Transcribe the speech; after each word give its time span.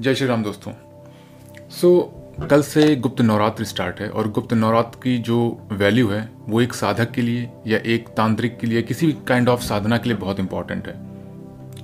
जय 0.00 0.14
श्री 0.14 0.26
राम 0.26 0.42
दोस्तों। 0.42 0.72
सो 1.70 1.88
so, 2.40 2.48
कल 2.50 2.62
से 2.62 2.96
गुप्त 2.96 3.20
नवरात्र 3.20 3.64
स्टार्ट 3.64 4.00
है 4.00 4.08
और 4.08 4.30
गुप्त 4.30 4.54
नवरात्र 4.54 4.98
की 5.02 5.18
जो 5.18 5.68
वैल्यू 5.72 6.08
है 6.08 6.28
वो 6.48 6.60
एक 6.60 6.72
साधक 6.72 7.10
के 7.10 7.22
लिए 7.22 7.50
या 7.66 7.78
एक 7.78 8.08
तांत्रिक 8.08 8.58
के 8.58 8.66
लिए 8.66 8.82
किसी 8.82 9.06
भी 9.06 9.16
काइंड 9.28 9.48
ऑफ़ 9.48 9.60
साधना 9.60 9.98
के 9.98 10.08
लिए 10.08 10.18
बहुत 10.18 10.40
इंपॉर्टेंट 10.40 10.86
है। 10.86 10.94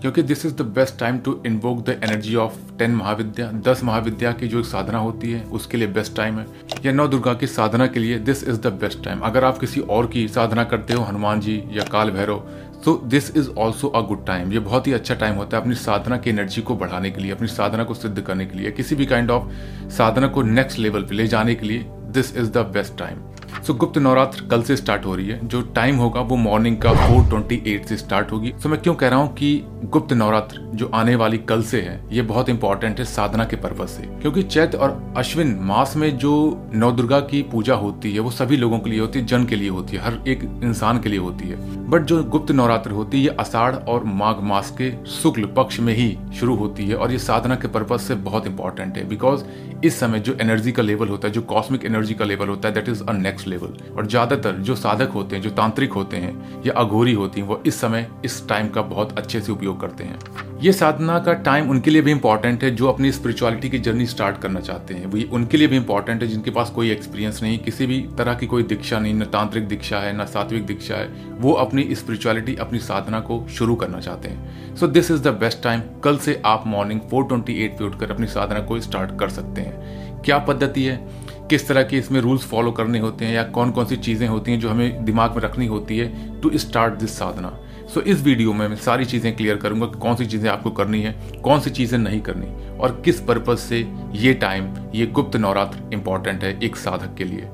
क्योंकि 0.01 0.23
this 0.23 0.47
is 0.47 0.55
the 0.55 0.63
best 0.63 0.99
time 0.99 1.19
to 1.19 1.43
invoke 1.47 1.85
the 1.87 2.01
energy 2.05 2.35
of 2.35 2.79
ten 2.79 2.91
Mahavidya 2.91 3.51
दस 3.53 3.85
महाविद्या 3.85 4.33
की 4.33 4.49
जो 4.49 4.59
एक 4.59 4.65
साधना 4.65 4.99
होती 4.99 5.33
है 5.33 5.45
उसके 5.45 5.77
लिए 5.77 5.89
बेस्ट 5.89 6.17
टाइम 6.17 6.39
है। 6.39 6.47
या 6.87 6.93
नौ 6.93 7.09
दुर्गा 7.09 7.35
की 7.35 7.47
साधना 7.47 7.87
के 7.87 8.01
लिए 8.01 8.19
this 8.19 8.49
is 8.49 8.61
the 8.61 8.67
best 8.67 9.05
time 9.05 9.21
अगर 9.21 9.45
आप 9.45 9.59
किसी 9.59 9.81
और 9.81 10.07
की 10.07 10.29
साधना 10.29 10.65
करते 10.65 10.95
हो 10.95 11.05
हनुमान 11.05 11.41
जी 11.41 11.65
या 11.73 11.85
काल 11.85 12.11
भैरव 12.11 12.43
तो 12.87 12.93
this 13.05 13.31
is 13.37 13.49
also 13.51 13.89
a 13.89 14.01
good 14.01 14.25
time 14.27 14.53
ये 14.53 14.59
बहुत 14.59 14.87
ही 14.87 14.93
अच्छा 14.93 15.15
टाइम 15.15 15.35
होता 15.35 15.57
है 15.57 15.63
अपनी 15.63 15.75
साधना 15.75 16.17
की 16.17 16.31
एनर्जी 16.31 16.63
को 16.63 16.77
बढ़ाने 16.77 17.11
के 17.11 17.21
लिए, 17.21 17.31
अपनी 17.33 17.49
साधना 17.49 17.85
को 17.85 17.95
सिद्ध 17.95 18.21
करने 18.21 18.47
के 18.47 18.59
लिए, 18.59 18.71
किसी 18.71 18.95
भी 18.95 19.07
काइंड 19.07 19.31
ऑफ़ 19.31 19.51
साधना 19.91 20.27
को 20.27 20.43
नेक्स्ट 20.43 20.79
लेवल 20.79 21.03
पे 21.03 21.15
ले 21.15 21.27
जाने 21.27 21.55
के 21.55 21.67
लिए 21.67 21.87
this 22.11 22.37
is 22.37 22.51
the 22.51 22.59
best 22.75 22.99
time 22.99 23.19
so 23.67 23.73
so, 23.73 23.79
Gupt 23.79 23.99
Navratra 23.99 24.45
कल 24.45 24.63
से 24.63 24.77
स्टार्ट 24.77 25.05
हो 25.07 25.15
रही 25.15 25.27
है। 25.27 25.49
जो 25.49 25.63
टाइम 25.63 25.97
होगा 25.97 26.21
वो 26.21 26.37
मॉर्निंग 26.37 26.77
का 26.77 26.93
4:28 26.93 27.87
से 27.87 27.97
स्टार्ट 27.97 28.33
होगी। 28.33 28.51
सो 28.51 28.59
so, 28.59 28.67
मैं 28.67 28.81
क्यों 28.81 28.95
कह 28.95 29.09
रहा 29.09 29.19
हूँ 29.19 29.35
कि 29.35 29.65
गुप्त 29.85 30.13
नवरात्र 30.13 30.61
जो 30.75 30.91
आने 30.95 31.15
वाली 31.15 31.39
कल 31.39 31.63
से 31.63 31.81
है 31.81 32.01
ये 32.13 32.23
बहुत 32.23 32.49
इंपॉर्टेंट 32.49 32.99
है 32.99 33.05
साधना 33.05 33.45
के 33.45 33.57
पर्पज 33.57 33.89
से। 33.89 34.03
क्योंकि 34.03 34.43
चैत 34.43 34.75
और 34.75 35.15
अश्विन 35.17 35.59
मास 35.61 35.95
में 35.97 36.19
जो 36.19 36.35
नव 36.75 36.93
दुर्गा 36.93 37.21
की 37.21 37.43
पूजा 37.43 37.75
होती 37.75 38.13
है 38.13 38.21
वो 38.21 38.31
सभी 38.31 38.57
लोगों 38.57 38.79
के 38.79 38.91
लिए 38.91 39.01
होती 39.01 39.19
है 39.19 39.27
जन 39.27 39.45
के 39.45 39.57
लिए 39.57 39.69
होती 39.69 39.97
है 39.97 40.03
हर 40.03 40.19
एक 40.29 40.43
इंसान 40.65 41.01
के 41.01 41.09
लिए 41.09 41.19
होती 41.19 41.49
है। 41.49 41.89
बट 41.91 42.03
जो 42.03 42.23
गुप्त 42.25 42.53
नवरात्र 42.53 42.91
होती 42.91 43.25
है 43.25 43.37
आषाढ़ 43.37 43.75
और 43.75 44.05
माघ 44.05 44.37
मास 44.43 44.71
के 44.81 44.93
शुक्ल 45.07 45.45
पक्ष 45.47 45.81
में 45.81 45.95
ही 45.95 46.17
शुरू 46.35 46.57
होती 46.57 46.87
है 46.87 46.95
और 46.95 47.13
ये 47.13 47.19
साधना 47.19 47.55
के 47.55 47.69
पर्पज 47.69 48.01
से 48.01 48.15
बहुत 48.15 48.47
इंपॉर्टेंट 48.47 48.97
है। 48.97 49.09
बिकॉज़ 49.09 49.45
इस 49.85 49.99
समय 50.01 50.21
जो 50.21 50.37
एनर्जी 50.41 50.73
का 50.73 50.83
लेवल 50.83 51.09
होता 51.09 51.29
है 51.29 51.35
जो 51.35 51.41
कॉस्मिक 51.43 51.85
एनर्जी 51.85 52.15
का 52.15 52.25
लेवल 52.25 52.49
होता 52.49 52.69
है 52.69 52.75
that 52.75 52.89
is 52.89 53.03
a 53.05 53.13
next 53.37 53.49
level 53.49 53.97
और 53.97 54.07
ज़्यादातर 54.07 54.53
जो 54.61 54.75
साधक 54.77 55.11
होते 55.11 55.37
हैं, 55.37 55.43
जो 55.43 55.51
तांत्रिक 55.51 55.93
होते 55.93 56.17
हैं, 56.17 56.63
या 56.67 56.73
अघोरी 56.73 57.13
होती 57.13 57.41
हैं, 57.41 57.49
वो 57.49 57.63
इस 57.67 57.81
समय, 57.81 58.09
इस 58.25 58.49
टाइम 58.49 58.69
का 58.69 58.83
बहुत 58.83 59.19
अच्छे 59.19 59.41
से 59.41 59.53
उपयोग 59.53 59.81
करते 59.81 60.05
हैं। 60.05 60.19
ये 60.63 60.73
साधना 60.73 61.19
का 61.19 61.33
टाइम 61.47 61.71
उनके 61.71 61.91
लिए 61.91 62.03
भी 62.03 62.11
इंपॉर्टेंट 62.11 62.63
है, 62.65 62.71
जो 62.71 62.89
अपनी 62.89 63.13
स्पिरिचुअलिटी 63.13 63.71
की 63.71 63.79
जर्नी 63.79 64.07
स्टार्ट 64.07 64.39
करना 64.39 64.61
चाहते 64.61 64.95
हैं। 64.95 65.07
वो 65.07 65.21
उनके 65.35 65.57
लिए 65.57 65.69
भी 65.69 65.77
इंपॉर्टेंट 65.77 66.23
है, 66.23 66.29
जिनके 66.29 66.51
पास 66.51 66.71
कोई 66.71 66.91
एक्सपीरियंस 66.91 67.43
नहीं, 67.43 67.59
किसी 67.59 67.87
भी 67.87 68.01
तरह 68.19 68.35
की 68.35 68.47
कोई 68.47 68.63
दीक्षा 68.63 68.99
नहीं, 68.99 69.15
न 69.15 69.25
तांत्रिक 69.27 69.69
दीक्षा 69.69 69.99
है, 69.99 70.17
न 70.17 70.27
सात्विक 70.27 70.67
दीक्षा 70.67 70.95
है। 70.95 71.09
वो 71.39 71.53
अपनी 71.57 71.95
स्पिरिचुअलिटी 71.95 72.55
अपनी 72.57 72.79
साधना 72.79 73.21
को 73.21 73.45
शुरू 73.49 73.75
करना 73.75 74.01
चाहते 74.01 74.29
हैं। 74.29 74.75
So 74.77 74.87
this 74.87 75.11
is 75.11 75.23
the 75.23 75.35
best 75.35 75.63
time 75.63 75.83
कल 76.05 76.19
से 76.19 76.41
आप 76.47 76.65
मॉर्निंग 76.67 77.01
फोर 77.11 77.25
ट्वेंटी 77.25 77.61
एट 77.65 77.79
पे 77.79 77.85
उठकर 77.85 78.11
अपनी 78.11 78.27
साधना 78.27 78.61
को 78.61 78.81
स्टार्ट 78.81 79.19
कर 79.21 79.29
सकते 79.29 79.61
हैं। 79.61 80.23
क्या 80.23 80.39
पद्धति 80.39 80.85
है? 80.85 81.26
किस 81.51 81.67
तरह 81.69 81.83
के 81.83 81.99
इसमें 81.99 82.21
रूल्स 82.21 82.45
फॉलो 82.47 82.71
करने 82.73 82.99
होते 82.99 83.25
हैं 83.25 83.35
या 83.35 83.43
कौन 83.51 83.71
कौन 83.71 83.85
सी 83.87 83.97
चीज़ें 83.97 84.27
होती 84.29 84.53
हैं 84.53 84.61
जो 84.61 84.69
हमें 84.69 85.05
दिमाग 85.05 85.35
में 85.37 85.43
रखनी 85.43 85.67
होती 85.67 85.99
है 85.99 86.41
to 86.41 86.51
start 86.59 86.95
this 86.95 87.19
sadhana 87.19 87.53
so 87.95 88.01
इस 88.01 88.23
वीडियो 88.23 88.53
में 88.53 88.67
मैं 88.69 88.77
सारी 88.77 89.05
चीज़ें 89.05 89.35
क्लियर 89.37 89.57
करूँगा 89.57 89.87
कि 89.87 89.99
कौन 89.99 90.17
सी 90.17 90.27
चीज़ें 90.27 90.49
आपको 90.51 90.71
करनी 90.71 91.03
है, 91.03 91.13
कौन 91.43 91.61
सी 91.61 91.71
चीज़ें 91.71 91.99
नहीं 91.99 92.21
करनी 92.21 92.47
और 92.79 93.01
किस 93.05 93.21
पर्पज 93.21 93.59
से 93.59 93.79
ये 94.15 94.33
टाइम 94.35 94.73
ये 94.95 95.07
गुप्त 95.09 95.37
नवरात्र 95.37 95.95
इंपॉर्टेंट 95.95 96.45
है 96.45 96.59
एक 96.61 96.77
साधक 96.77 97.15
के 97.19 97.25
लिए. 97.25 97.49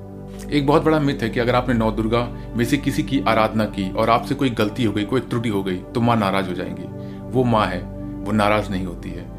एक 0.50 0.66
बहुत 0.66 0.84
बड़ा 0.84 1.00
मिथ 1.00 1.22
है 1.22 1.28
कि 1.30 1.40
अगर 1.40 1.54
आपने 1.54 1.74
नौ 1.74 1.90
दुर्गा 1.90 2.26
में 2.56 2.64
से 2.64 2.76
किसी 2.76 3.02
की 3.02 3.20
आराधना 3.28 3.64
की 3.66 3.90
और 3.90 4.10
आपसे 4.10 4.34
कोई 4.34 4.50
गलती 4.50 4.84
हो 4.84 4.92
गई, 4.92 5.04
कोई 5.04 5.20
त्रुटि 5.20 5.48
हो 5.48 5.62
गई 5.62 5.76
तो 5.94 6.00
माँ 6.00 6.16
नाराज़ 6.16 6.48
हो 6.48 6.54
जाएँगी. 6.54 6.88
वो 7.32 7.44
माँ 7.44 7.66
है, 7.66 7.80
वो 8.24 8.32
नाराज़ 8.32 8.70
नहीं 8.70 8.86
होती 8.86 9.10
है. 9.10 9.30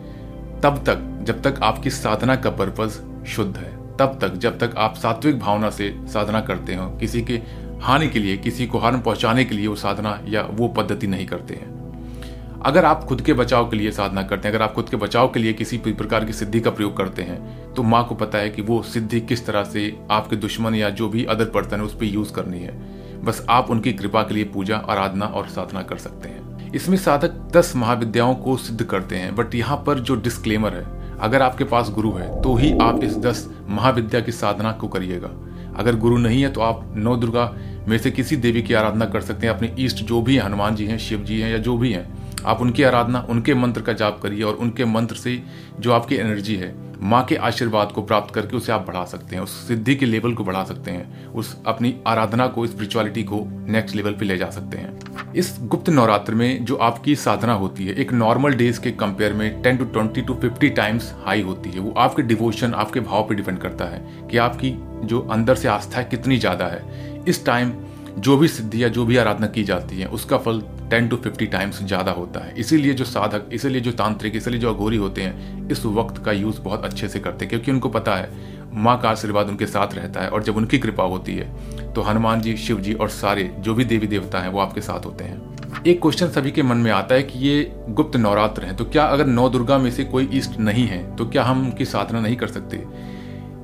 तब 0.62 0.84
तक, 0.88 1.10
जब 1.24 1.42
तक 1.42 1.60
आपकी 1.64 1.90
साधना 1.90 2.36
का 2.36 2.50
पर्पज 2.52 3.26
शुद्ध 3.28 3.56
है. 3.58 3.73
तब 4.00 4.18
तक 4.22 4.34
जब 4.34 4.58
तक 4.60 4.74
आप 4.78 4.96
सात्विक 4.96 5.40
भावना 5.40 5.70
से 5.70 5.94
साधना 6.08 6.42
करते 6.42 6.76
हो, 6.76 6.90
किसी 6.90 7.22
के 7.22 7.42
हानि 7.82 8.08
के 8.10 8.20
लिए, 8.20 8.38
किसी 8.38 8.68
को 8.68 8.78
हार्म 8.78 9.02
पहुँचाने 9.02 9.46
के 9.46 9.56
लिए 9.56 9.68
वो 9.68 9.76
साधना 9.76 10.20
या 10.28 10.42
वो 10.52 10.68
पद्धति 10.68 11.08
नहीं 11.08 11.26
करते 11.26 11.54
हैं। 11.54 12.62
अगर 12.66 12.86
आप 12.86 13.04
खुद 13.04 13.22
के 13.22 13.34
बचाव 13.34 13.70
के 13.70 13.78
लिए 13.78 13.92
साधना 13.92 14.22
करते 14.24 14.48
हैं, 14.48 14.56
अगर 14.56 14.64
आप 14.64 14.74
खुद 14.74 14.90
के 14.90 14.98
बचाव 14.98 15.28
के 15.28 15.40
लिए 15.40 15.54
किसी 15.54 15.78
प्रकार 15.78 16.26
की 16.26 16.34
सिद्धि 16.34 16.60
का 16.60 16.72
प्रयोग 16.72 16.96
करते 16.98 17.22
हैं 17.22 17.74
तो 17.74 17.84
माँ 17.84 18.04
को 18.08 18.16
पता 18.16 18.38
है 18.38 18.50
कि 18.50 18.62
वो 18.62 18.82
सिद्धि 18.84 19.20
किस 19.22 19.46
तरह 19.46 19.64
से 19.64 19.96
आपके 20.12 20.36
दुश्मन 20.36 20.76
या 20.76 20.90
जो 20.90 21.10
भी 21.10 21.26
अदर 21.26 21.46
पर्सन 21.46 21.76
है, 21.76 21.84
उस 21.84 21.96
पर 21.96 22.06
यूज़ 22.06 22.34
करनी 22.34 22.60
है। 22.60 23.24
बस 23.24 23.46
आप 23.50 23.70
उनकी 23.72 23.94
कृपा 23.94 24.24
के 24.24 24.34
लिए 24.34 24.44
पूजा, 24.44 24.78
आराधना 24.78 25.26
और 25.26 25.48
साधना 25.48 25.82
कर 25.82 25.98
सकते 25.98 26.30
हैं। 26.30 26.72
इसमें 26.74 26.98
साधक 26.98 27.32
दस 27.54 27.76
महाविद्याओं 27.76 28.36
को 28.36 28.58
सिद्ध 28.58 28.84
करते 28.84 29.16
हैं, 29.16 29.36
बट 29.36 29.56
यहाँ 29.56 29.78
पर 29.78 30.00
जो 30.00 30.16
डिस्क्लेमर 30.16 30.74
है 30.74 31.03
अगर 31.24 31.42
आपके 31.42 31.64
पास 31.64 31.90
गुरु 31.90 32.12
है 32.12 32.42
तो 32.42 32.56
ही 32.56 32.72
आप 32.82 33.04
इस 33.04 33.18
दस 33.18 33.48
महाविद्या 33.70 34.22
की 34.22 34.32
साधना 34.32 34.72
को 34.72 34.88
करिएगा। 34.88 35.30
अगर 35.76 35.96
गुरु 35.96 36.18
नहीं 36.18 36.42
है 36.42 36.50
तो 36.50 36.62
आप 36.62 36.94
नौ 36.96 37.16
दुर्गा 37.16 37.54
में 37.88 37.98
से 37.98 38.12
किसी 38.12 38.36
देवी 38.38 38.62
की 38.62 38.74
आराधना 38.74 39.06
कर 39.06 39.22
सकते 39.22 39.48
हैं। 39.48 39.54
अपने 39.54 39.74
ईस्ट 39.80 40.04
जो 40.04 40.22
भी 40.22 40.38
हनुमान 40.38 40.76
जी 40.76 40.86
हैं, 40.86 40.98
शिव 40.98 41.20
जी 41.20 41.40
हैं 41.42 41.52
या 41.52 41.58
जो 41.58 41.78
भी 41.78 41.92
हैं 41.92 42.23
आप 42.46 42.62
उनकी 42.62 42.84
आराधना, 42.84 43.26
उनके 43.30 43.54
मंत्र 43.54 43.82
का 43.82 43.94
जाप 43.94 44.20
करिए 44.24 44.44
और 44.44 44.56
उनके 44.56 44.86
मंत्र 44.86 45.16
से 45.16 45.42
जो 45.80 45.92
आपकी 45.92 46.16
एनर्जी 46.16 46.56
है, 46.56 46.76
माँ 47.02 47.24
के 47.26 47.36
आशीर्वाद 47.36 47.92
को 47.92 48.02
प्राप्त 48.02 48.34
करके 48.34 48.58
उसे 48.58 48.72
आप 48.72 48.86
बढ़ा 48.88 49.04
सकते 49.06 49.36
हैं, 49.36 49.44
उस 49.44 49.52
सिद्धि 49.68 49.96
के 49.96 50.06
लेवल 50.06 50.34
को 50.34 50.44
बढ़ा 50.44 50.64
सकते 50.64 50.92
हैं, 50.92 51.26
उस 51.28 51.56
अपनी 51.68 51.96
आराधना 52.08 52.48
को 52.48 52.66
स्पिरिचुअलिटी 52.68 53.24
को 53.24 53.44
नेक्स्ट 53.68 53.96
लेवल 53.96 54.14
पे 54.14 54.26
ले 54.26 54.38
जा 54.38 54.50
सकते 54.50 54.78
हैं। 54.78 55.34
इस 55.34 55.56
गुप्त 55.62 55.90
नवरात्र 55.90 56.34
में 56.34 56.66
जो 56.66 56.76
आपकी 56.76 57.16
साधना 57.16 57.54
होती 57.54 57.86
है, 57.86 57.94
एक 57.94 58.14
नॉर्मल 58.14 58.54
डेज़ 58.54 58.80
के 58.82 58.92
कंपेयर 58.92 59.34
में 59.34 59.62
ten 59.62 59.78
to 59.78 59.86
twenty 59.86 60.22
to 60.22 60.34
fifty 60.34 60.70
times 60.70 61.14
high 61.26 61.42
होती 61.42 61.70
है। 61.70 61.80
वो 61.80 61.94
आपके 61.98 62.22
डिवोशन 62.22 62.74
आपके 62.74 63.00
भाव 63.00 63.28
पर 63.28 63.36
डिपेंड 63.36 63.60
करता 63.60 63.86
है 63.86 64.02
कि 64.32 64.38
आपकी 64.38 64.74
जो 65.04 65.20
अंदर 65.32 65.56
से 65.56 65.68
आस्था 65.68 66.00
है 66.00 66.06
कितनी 66.06 66.38
ज़्यादा 66.38 66.66
है। 66.66 67.24
इस 67.28 67.46
टाइम 67.46 67.74
जो 68.18 68.38
भी 68.38 68.48
सिद्धि 68.48 68.84
या 68.84 68.88
जो 68.88 69.06
भी 69.06 69.18
आराधना 69.18 69.48
की 69.48 69.64
जाती 69.64 70.00
है, 70.00 70.08
उसका 70.08 70.38
फल 70.38 70.62
टेन 70.94 71.08
टू 71.08 71.18
फिफ्टी 71.18 71.46
टाइम्स 71.48 71.82
ज़्यादा 71.84 72.12
होता 72.12 72.40
है। 72.40 72.54
इसीलिए 72.60 72.94
जो 72.94 73.06
साधक, 73.06 73.50
इसीलिए 73.54 73.82
जो 73.82 73.92
तांत्रिक, 73.94 74.36
इसलिए 74.36 74.60
जो 74.60 74.70
अघोरी 74.70 74.98
होते 74.98 75.22
हैं, 75.22 75.70
इस 75.70 75.86
वक्त 75.88 76.24
का 76.26 76.32
यूज़ 76.32 76.60
बहुत 76.62 76.86
अच्छे 76.86 77.08
से 77.08 77.20
करते 77.20 77.46
हैं, 77.46 77.50
क्योंकि 77.50 77.72
उनको 77.72 77.90
पता 77.90 78.16
है, 78.16 78.30
माँ 78.76 79.00
का 79.02 79.10
आशीर्वाद 79.10 79.50
उनके 79.50 79.66
साथ 79.68 79.94
रहता 79.96 80.22
है 80.22 80.30
और 80.30 80.44
जब 80.44 80.58
उनकी 80.58 80.80
कृपा 80.80 81.04
होती 81.06 81.36
है 81.36 81.94
तो 81.94 82.02
हनुमान 82.02 82.42
जी, 82.42 82.56
शिव 82.58 82.80
जी 82.80 82.94
और 82.94 83.10
सारे 83.12 83.44
जो 83.60 83.74
भी 83.74 83.86
देवी 83.86 84.08
देवता 84.08 84.40
हैं, 84.40 84.50
वो 84.50 84.60
आपके 84.60 84.82
साथ 84.82 85.06
होते 85.06 85.24
हैं। 85.24 85.84
एक 85.84 86.02
क्वेश्चन 86.02 86.28
सभी 86.30 86.52
के 86.52 86.64
मन 86.64 86.78
में 86.78 86.92
आता 86.92 87.16
है 87.16 87.24
कि 87.24 87.40
ये 87.40 87.86
गुप्त 87.90 88.16
नवरात्र 88.18 88.66
है 88.66 88.76
तो 88.76 88.86
क्या 88.86 89.06
अगर 89.08 89.26
नौ 89.28 89.48
दुर्गा 89.50 89.78
में 89.78 89.90
से 89.92 90.04
कोई 90.06 90.30
ईष्ट 90.34 90.60
नहीं 90.60 90.86
है 90.88 91.04
तो 91.16 91.26
क्या 91.28 91.44
हम 91.44 91.62
उनकी 91.62 91.86
साधना 91.88 92.20
नहीं 92.20 92.36
कर 92.36 92.48
सकते? 92.50 92.84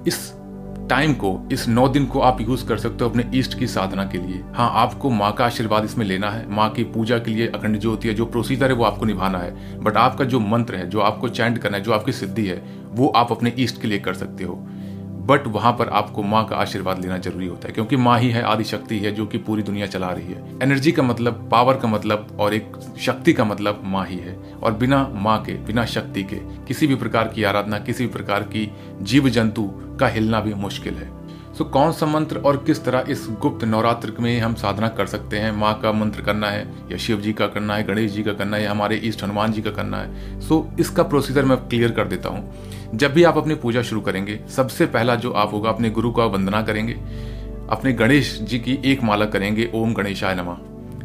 इस 0.08 0.18
टाइम 0.90 1.14
को, 1.14 1.50
इस 1.52 1.68
नौ 1.68 1.88
दिन 1.88 2.06
को 2.06 2.20
आप 2.20 2.42
यूज़ 2.42 2.66
कर 2.66 2.78
सकते 2.78 3.04
हो 3.04 3.10
अपने 3.10 3.26
ईस्ट 3.36 3.60
की 3.60 3.68
साधना 3.68 4.06
के 4.06 4.18
लिए। 4.18 4.44
हाँ 4.54 4.72
आपको 4.74 5.10
माँ 5.10 5.32
का 5.34 5.46
आशीर्वाद 5.46 5.86
इसमें 5.86 6.06
लेना 6.06 6.30
है। 6.30 6.52
माँ 6.52 6.70
की 6.70 6.84
पूजा 6.84 7.20
के 7.20 7.32
लिए 7.32 7.48
अखंड 7.48 7.78
जो 7.78 7.90
होती 7.90 8.08
है, 8.08 8.14
जो 8.14 8.26
प्रोसीजर 8.26 8.68
है, 8.68 8.74
वो 8.74 8.84
आपको 8.84 9.06
निभाना 9.06 9.38
है। 9.38 9.80
बट 9.84 9.98
आपका 9.98 10.26
जो 10.26 10.40
मंत्र 10.40 10.76
है, 10.76 10.90
जो 10.90 11.00
आपको 11.00 11.30
चैंट 11.30 11.58
करना 11.58 11.78
है, 11.78 11.84
जो 11.84 11.92
आपकी 11.92 12.12
सिद्धि 12.12 12.46
है, 12.46 12.64
वो 12.92 13.08
आप 13.08 13.32
अपने 13.32 13.54
ईस्ट 13.60 13.82
के 13.82 13.88
लिए 13.88 14.00
कर 14.00 14.14
सकते 14.14 14.44
हो। 14.44 14.68
बट 15.30 15.48
वहाँ 15.48 15.72
पर 15.74 15.90
आपको 15.90 16.24
माँ 16.24 16.46
का 16.46 16.56
आशीर्वाद 16.56 17.00
लेना 17.00 17.18
ज़रूरी 17.18 17.48
होता 17.48 17.68
है 17.68 17.74
क्योंकि 17.74 17.96
माँ 17.96 18.20
ही 18.20 18.30
है 18.30 18.42
आदि 18.44 18.64
शक्ति 18.64 19.00
है 19.00 19.12
जो 19.12 19.26
कि 19.26 19.38
पूरी 19.38 19.64
दुनिया 19.64 19.88
चला 19.88 20.10
रही 20.10 20.34
है। 20.34 20.44
एनर्जी 20.64 20.92
का 20.92 21.04
मतलब 21.04 21.48
पावर 21.52 21.78
का 21.78 21.88
मतलब 21.88 22.38
और 22.40 22.54
एक 22.54 22.72
शक्ति 23.00 23.34
का 23.34 23.44
मतलब 23.44 23.82
माँ 23.86 24.06
ही 24.06 24.18
है। 24.18 24.38
और 24.64 24.74
बिना 24.74 25.08
माँ 25.14 25.42
के 25.44 25.54
बिना 25.54 25.86
शक्ति 25.86 26.24
के 26.24 26.36
किसी 26.68 26.88
भी 26.88 26.96
प्रकार 26.96 27.28
की 27.28 27.44
आराधना 27.44 27.80
किसी 27.80 28.08
भी 28.08 28.14
प्रकार 28.14 28.44
की 28.44 28.72
जीव 29.02 29.30
जंतु 29.30 29.70
का 30.00 30.08
हिलना 30.08 30.40
भी 30.40 30.54
मुश्किल 30.54 30.94
है। 30.94 31.20
So, 31.58 31.70
कौन 31.70 31.92
सा 31.92 32.06
मंत्र 32.06 32.38
और 32.38 32.58
किस 32.58 32.84
तरह 32.86 33.06
इस 33.10 33.28
गुप्त 33.42 33.66
नवरात्र 33.66 34.14
में 34.20 34.40
हम 34.40 34.54
साधना 34.54 34.88
कर 34.88 35.06
सकते 35.06 35.38
हैं? 35.38 35.52
माँ 35.52 35.80
का 35.80 35.92
मंत्र 35.92 36.22
करना 36.22 36.50
है 36.50 36.62
या 36.92 36.98
शिव 36.98 37.22
जी 37.22 37.34
का 37.34 37.48
करना 37.48 37.76
है 37.76 37.84
गणेश 37.84 38.12
जी 38.12 38.24
का 38.24 38.34
करना 38.34 38.58
है 38.58 38.64
या 38.64 38.72
हमारे 38.72 39.02
ईस्ट 39.04 39.24
हनुमान 39.24 39.52
जी 39.52 39.62
का 39.62 39.72
करना 39.72 39.98
है। 39.98 40.40
सो 40.42 40.70
इसका 40.80 41.04
प्रोसीजर 41.04 41.46
मैं 41.46 41.58
क्लियर 41.58 41.92
कर 41.92 42.08
देता 42.08 42.30
हूँ। 42.30 42.54
जब 42.96 43.14
भी 43.14 43.24
आप 43.24 43.38
अपनी 43.38 43.56
पूजा 43.56 43.82
शुरू 43.82 44.02
करेंगे, 44.02 44.40
सबसे 44.50 44.86
पहला 44.86 45.16
जो 45.16 45.32
आप 45.32 45.54
होगा, 45.54 45.70
अपने 45.70 45.90
गुरु 45.90 46.12
का 46.12 46.26
वंदना 46.26 46.62
करेंगे, 46.62 46.94
अपने 47.70 47.94
गणेश 47.94 48.40
जी 48.42 48.60
की 48.60 48.80
एक 48.86 49.04
माला 49.04 49.26
करेंगे, 49.26 49.70
ओम 49.76 49.94
गणेशाय 49.94 50.36
नमा, 50.36 50.54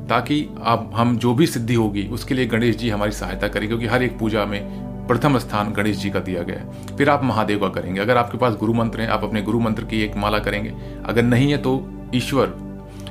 ताकि 0.08 0.48
आप, 0.62 0.90
हम 0.94 1.16
जो 1.18 1.34
भी 1.34 1.46
सिद्धि 1.46 1.74
होगी, 1.74 2.02
उसके 2.02 2.34
लिए 2.34 2.46
गणेश 2.46 2.76
जी 2.76 2.90
हमारी 2.90 3.12
सहायता 3.12 3.48
करेंगे 3.48 3.68
क्योंकि 3.68 3.86
हर 3.86 4.02
एक 4.02 4.18
पूजा 4.18 4.44
में 4.44 4.60
प्रथम 5.06 5.38
स्थान 5.38 5.72
गणेश 5.72 5.96
जी 5.96 6.10
का 6.10 6.20
दिया 6.20 6.42
गया 6.42 6.56
है। 6.56 6.96
फिर 6.96 7.10
आप 7.10 7.24
महादेव 7.24 7.58
का 7.58 7.68
करेंगे। 7.68 8.00
अगर 8.00 8.16
आपके 8.16 8.38
पास 8.38 8.54
गुरु 8.54 8.72
मंत्र 8.72 9.00
है, 9.00 9.06
आप 9.06 9.24
अपने 9.24 9.42
गुरु 9.42 9.60
मंत्र 9.60 9.84
की 9.84 10.02
एक 10.02 10.16
माला 10.16 10.38
करेंगे। 10.38 10.74
अगर 11.04 11.22
नहीं 11.22 11.50
है 11.50 11.58
तो 11.58 11.90
ईश्वर 12.14 12.54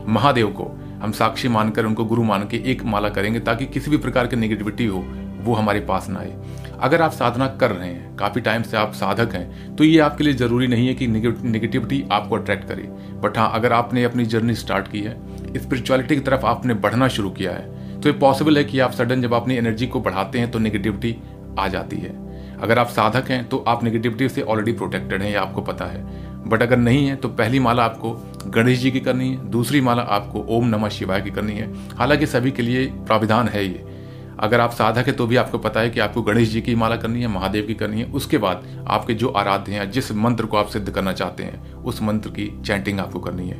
महादेव 0.07 0.47
को, 0.47 0.79
हम 1.03 1.11
साक्षी 1.11 1.47
मानकर 1.47 1.85
उनको 1.85 2.05
गुरु 2.05 2.23
मान 2.23 2.47
के 2.47 2.57
एक 2.71 2.83
माला 2.83 3.09
करेंगे, 3.09 3.39
ताकि 3.39 3.65
किसी 3.65 3.91
भी 3.91 3.97
प्रकार 3.97 4.27
की 4.27 4.35
नेगेटिविटी 4.35 4.85
हो 4.85 5.03
वो 5.43 5.53
हमारे 5.53 5.79
पास 5.81 6.07
ना 6.09 6.19
आए। 6.19 6.35
अगर 6.79 7.01
आप 7.01 7.11
साधना 7.11 7.47
कर 7.59 7.71
रहे 7.71 7.89
हैं, 7.89 8.15
काफ़ी 8.17 8.41
टाइम 8.41 8.61
से 8.61 8.77
आप 8.77 8.93
साधक 8.93 9.33
हैं 9.33 9.75
तो 9.75 9.83
ये 9.83 9.99
आपके 9.99 10.23
लिए 10.23 10.33
ज़रूरी 10.33 10.67
नहीं 10.67 10.87
है 10.87 10.93
कि 10.93 11.07
नेगेटिविटी 11.07 12.03
आपको 12.11 12.35
अट्रैक्ट 12.35 12.67
करे। 12.67 12.83
बट 13.21 13.37
हाँ 13.37 13.51
अगर 13.53 13.73
आपने 13.73 14.03
अपनी 14.03 14.25
जर्नी 14.25 14.55
स्टार्ट 14.55 14.87
की 14.87 15.01
है 15.01 15.17
स्पिरिचुअलिटी 15.57 16.15
की 16.15 16.21
तरफ़ 16.21 16.45
आपने 16.45 16.73
बढ़ना 16.75 17.07
शुरू 17.09 17.29
किया 17.31 17.51
है 17.51 18.01
तो 18.01 18.09
ये 18.09 18.17
पॉसिबल 18.19 18.57
है 18.57 18.63
कि 18.63 18.79
आप 18.79 18.91
सडन 18.91 19.21
जब 19.21 19.33
अपनी 19.33 19.55
एनर्जी 19.55 19.87
को 19.87 19.99
बढ़ाते 20.01 20.39
हैं 20.39 20.51
तो 20.51 20.59
नेगेटिविटी 20.59 21.15
आ 21.59 21.67
जाती 21.67 21.97
है। 21.97 22.21
अगर 22.57 22.79
आप 22.79 22.87
साधक 22.87 23.29
हैं 23.29 23.47
तो 23.49 23.57
आप 23.67 23.83
नेगेटिविटी 23.83 24.29
से 24.29 24.41
ऑलरेडी 24.41 24.71
प्रोटेक्टेड 24.73 25.21
हैं, 25.21 25.29
ये 25.29 25.35
आपको 25.35 25.61
पता 25.61 25.85
है। 25.85 26.03
बट 26.49 26.61
अगर 26.61 26.77
नहीं 26.77 27.05
है 27.07 27.15
तो 27.15 27.29
पहली 27.29 27.59
माला 27.59 27.83
आपको 27.83 28.11
गणेश 28.47 28.79
जी 28.79 28.91
की 28.91 28.99
करनी 28.99 29.29
है, 29.29 29.49
दूसरी 29.49 29.81
माला 29.81 30.01
आपको 30.01 30.45
ओम 30.49 30.67
नमः 30.67 30.89
शिवाय 30.89 31.21
की 31.21 31.31
करनी 31.31 31.53
है। 31.53 31.71
हालाँकि 31.97 32.25
सभी 32.25 32.51
के 32.51 32.61
लिए 32.61 32.85
प्राविधान 32.97 33.47
है 33.47 33.65
ये। 33.65 33.92
अगर 34.39 34.59
आप 34.59 34.71
साधक 34.71 35.07
है 35.07 35.13
तो 35.13 35.27
भी 35.27 35.35
आपको 35.35 35.57
पता 35.57 35.79
है 35.79 35.89
कि 35.89 35.99
आपको 35.99 36.21
गणेश 36.21 36.49
जी 36.49 36.61
की 36.61 36.75
माला 36.75 36.95
करनी 36.95 37.21
है, 37.21 37.27
महादेव 37.27 37.65
की 37.67 37.73
करनी 37.73 38.01
है। 38.01 38.11
उसके 38.11 38.37
बाद 38.37 38.85
आपके 38.87 39.13
जो 39.13 39.29
आराध्य 39.29 39.71
हैं, 39.71 39.89
जिस 39.91 40.11
मंत्र 40.11 40.45
को 40.45 40.57
आप 40.57 40.67
सिद्ध 40.67 40.89
करना 40.89 41.13
चाहते 41.13 41.43
हैं, 41.43 41.73
उस 41.73 42.01
मंत्र 42.01 42.29
की 42.29 42.51
चैंटिंग 42.65 42.99
आपको 42.99 43.19
करनी 43.19 43.49
है। 43.49 43.57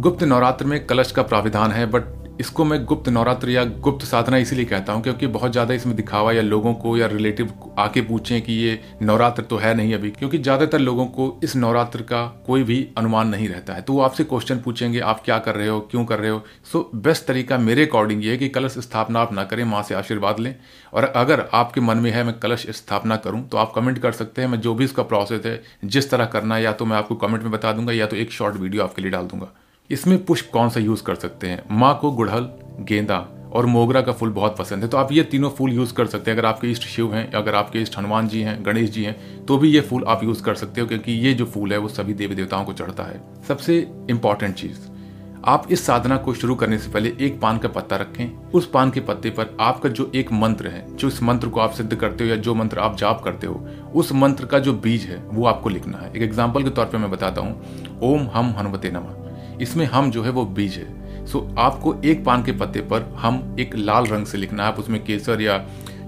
गुप्त 0.00 0.22
नवरात्र 0.22 0.64
में 0.64 0.86
कलश 0.86 1.12
का 1.12 1.22
प्राविधान 1.22 1.72
है 1.72 1.86
बट 1.86 2.25
इसको 2.40 2.64
मैं 2.64 2.84
गुप्त 2.84 3.08
नवरात्र 3.08 3.50
या 3.50 3.64
गुप्त 3.80 4.04
साधना 4.04 4.36
इसीलिए 4.36 4.64
कहता 4.64 4.92
हूँ 4.92 5.02
क्योंकि 5.02 5.26
बहुत 5.28 5.52
ज़्यादा 5.52 5.74
इसमें 5.74 5.94
दिखावा 5.96 6.32
या 6.32 6.42
लोगों 6.42 6.72
को 6.74 6.96
या 6.96 7.06
रिलेटिव 7.06 7.52
आके 7.78 8.00
पूछें 8.00 8.40
कि 8.42 8.52
ये 8.54 8.80
नवरात्र 9.02 9.42
तो 9.42 9.56
है 9.56 9.74
नहीं 9.74 9.94
अभी, 9.94 10.10
क्योंकि 10.10 10.38
ज़्यादातर 10.38 10.78
लोगों 10.78 11.06
को 11.06 11.40
इस 11.44 11.56
नवरात्र 11.56 12.02
का 12.02 12.24
कोई 12.46 12.62
भी 12.62 12.86
अनुमान 12.98 13.28
नहीं 13.28 13.48
रहता 13.48 13.74
है। 13.74 13.82
तो 13.82 13.92
वो 13.92 14.00
आपसे 14.00 14.24
क्वेश्चन 14.24 14.58
पूछेंगे, 14.58 15.00
आप 15.00 15.22
क्या 15.24 15.38
कर 15.38 15.54
रहे 15.54 15.68
हो, 15.68 15.80
क्यों 15.80 16.04
कर 16.04 16.18
रहे 16.18 16.30
हो? 16.30 16.42
सो 16.64 16.90
बेस्ट 16.96 17.26
तरीका 17.26 17.58
मेरे 17.58 17.86
अकॉर्डिंग 17.86 18.24
ये 18.24 18.30
है 18.30 18.36
कि 18.36 18.48
कलश 18.48 18.78
स्थापना 18.80 19.20
आप 19.20 19.32
ना 19.32 19.44
करें, 19.44 19.64
माँ 19.64 19.82
से 19.82 19.94
आशीर्वाद 19.94 20.40
लें। 20.40 20.54
और 20.92 21.04
अगर 21.06 21.48
आपके 21.54 21.80
मन 21.80 21.98
में 21.98 22.10
है 22.10 22.24
मैं 22.24 22.38
कलश 22.38 22.66
स्थापना 22.76 23.16
करूँ 23.18 23.46
तो 23.48 23.56
आप 23.56 23.72
कमेंट 23.74 23.98
कर 23.98 24.12
सकते 24.12 24.42
हैं, 24.42 24.48
मैं 24.48 24.60
जो 24.60 24.74
भी 24.74 24.84
इसका 24.84 25.02
प्रोसेस 25.04 25.46
है, 25.46 25.62
जिस 25.84 26.10
तरह 26.10 26.24
करना 26.26 26.54
है, 26.54 26.62
या 26.62 26.72
तो 26.72 26.84
मैं 26.84 26.96
आपको 26.96 27.14
कमेंट 27.16 27.42
में 27.42 27.52
बता 27.52 27.72
दूँगा, 27.72 27.92
या 27.92 28.06
तो 28.06 28.16
एक 28.16 28.32
शॉर्ट 28.32 28.56
वीडियो 28.56 28.82
आपके 28.82 29.02
लिए 29.02 29.10
डाल 29.10 29.26
दूँगा। 29.26 29.52
इसमें 29.90 30.24
पुष्प 30.24 30.50
कौन 30.52 30.68
सा 30.68 30.80
यूज़ 30.80 31.02
कर 31.02 31.14
सकते 31.14 31.46
हैं? 31.46 31.62
माँ 31.70 31.98
को 32.00 32.10
गुड़हल, 32.12 32.48
गेंदा 32.80 33.26
और 33.52 33.66
मोगरा 33.66 34.00
का 34.00 34.12
फूल 34.12 34.30
बहुत 34.30 34.56
पसंद 34.58 34.82
है। 34.82 34.88
तो 34.88 34.96
आप 34.96 35.12
ये 35.12 35.22
तीनों 35.24 35.50
फूल 35.50 35.72
यूज़ 35.72 35.92
कर 35.94 36.06
सकते 36.06 36.30
हैं। 36.30 36.38
अगर 36.38 36.46
आपके 36.48 36.70
इष्ट 36.70 36.82
शिव 36.84 37.14
हैं, 37.14 37.30
अगर 37.32 37.54
आपके 37.54 37.82
इष्ट 37.82 37.98
हनुमान 37.98 38.28
जी 38.28 38.40
हैं, 38.42 38.64
गणेश 38.66 38.90
जी 38.90 39.04
हैं 39.04 39.44
तो 39.46 39.58
भी 39.58 39.68
ये 39.68 39.80
फूल 39.80 40.04
आप 40.04 40.24
यूज़ 40.24 40.42
कर 40.42 40.54
सकते 40.54 40.80
हो, 40.80 40.86
क्योंकि 40.86 41.12
ये 41.12 41.32
जो 41.34 41.44
फूल 41.46 41.72
है 41.72 41.78
वो 41.78 41.88
सभी 41.90 42.14
देवी 42.14 42.34
देवताओं 42.34 42.64
को 42.64 42.72
चढ़ता 42.72 43.02
है। 43.02 43.22
सबसे 43.48 43.78
इंपॉर्टेंट 44.10 44.54
चीज़, 44.54 44.78
आप 45.44 45.66
इस 45.70 45.84
साधना 45.86 46.16
को 46.16 46.32
शुरू 46.34 46.54
करने 46.54 46.78
से 46.78 46.90
पहले 46.90 47.12
एक 47.20 47.40
पान 47.40 47.58
का 47.58 47.68
पत्ता 47.68 47.96
रखें। 47.96 48.50
उस 48.50 48.68
पान 48.70 48.90
के 48.90 49.00
पत्ते 49.00 49.30
पर 49.30 49.56
आपका 49.60 49.88
जो 49.88 50.10
एक 50.14 50.32
मंत्र 50.32 50.68
है, 50.68 50.84
जो 50.96 51.08
इस 51.08 51.22
मंत्र 51.22 51.48
को 51.48 51.60
आप 51.60 51.72
सिद्ध 51.72 51.94
करते 51.94 52.24
हो 52.24 52.30
या 52.30 52.36
जो 52.36 52.54
मंत्र 52.54 52.78
आप 52.78 52.96
जाप 52.96 53.20
करते 53.24 53.46
हो, 53.46 53.66
उस 53.94 54.12
मंत्र 54.14 54.46
का 54.46 54.58
जो 54.58 54.72
बीज 54.74 55.04
है, 55.04 55.22
वो 55.24 55.46
आपको 55.46 55.68
लिखना 55.68 55.98
है। 55.98 56.10
एक 56.10 56.22
एग्ज़ाम्पल 56.22 56.62
के 56.62 56.70
तौर 56.70 56.86
पर 56.86 56.98
मैं 56.98 57.10
बताता 57.10 57.40
हूँ। 57.40 58.00
ओम 58.02 58.26
हम 58.32 58.54
हनुमते 58.58 58.90
नमा। 58.90 59.22
इसमें 59.62 59.84
हम 59.86 60.10
जो 60.10 60.22
है 60.22 60.30
वो 60.30 60.44
बीज 60.46 60.74
है। 60.74 61.26
सो 61.26 61.48
आपको 61.58 61.94
एक 62.04 62.24
पान 62.24 62.42
के 62.42 62.52
पत्ते 62.52 62.80
पर 62.80 63.12
हम 63.18 63.56
एक 63.60 63.76
लाल 63.76 64.06
रंग 64.06 64.26
से 64.26 64.38
लिखना 64.38 64.62
है। 64.62 64.68
आप 64.68 64.78
उसमें 64.78 65.04
केसर 65.04 65.42
या 65.42 65.58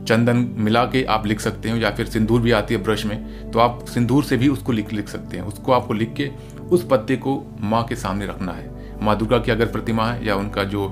चंदन 0.08 0.36
मिला 0.56 0.84
के 0.84 1.02
आप 1.04 1.26
लिख 1.26 1.40
सकते 1.40 1.70
हो 1.70 1.76
या 1.76 1.90
फिर 1.90 2.06
सिंदूर 2.06 2.40
भी 2.40 2.50
आती 2.50 2.74
है 2.74 2.82
ब्रश 2.82 3.04
में। 3.06 3.50
तो 3.50 3.58
आप 3.58 3.84
सिंदूर 3.84 4.24
से 4.24 4.36
भी 4.36 4.48
उसको 4.48 4.72
लिख 4.72 4.92
लिख 4.92 5.08
सकते 5.08 5.36
हैं। 5.36 5.44
उसको 5.44 5.72
आपको 5.72 5.94
लिख 5.94 6.14
के 6.14 6.30
उस 6.70 6.86
पत्ते 6.90 7.16
को 7.16 7.42
माँ 7.60 7.84
के 7.84 7.96
सामने 7.96 8.26
रखना 8.26 8.52
है। 8.52 8.70
माँ 9.02 9.16
दुर्गा 9.18 9.38
की 9.38 9.50
अगर 9.50 9.66
प्रतिमा 9.66 10.06
है 10.06 10.26
या 10.26 10.36
उनका 10.36 10.64
जो 10.64 10.88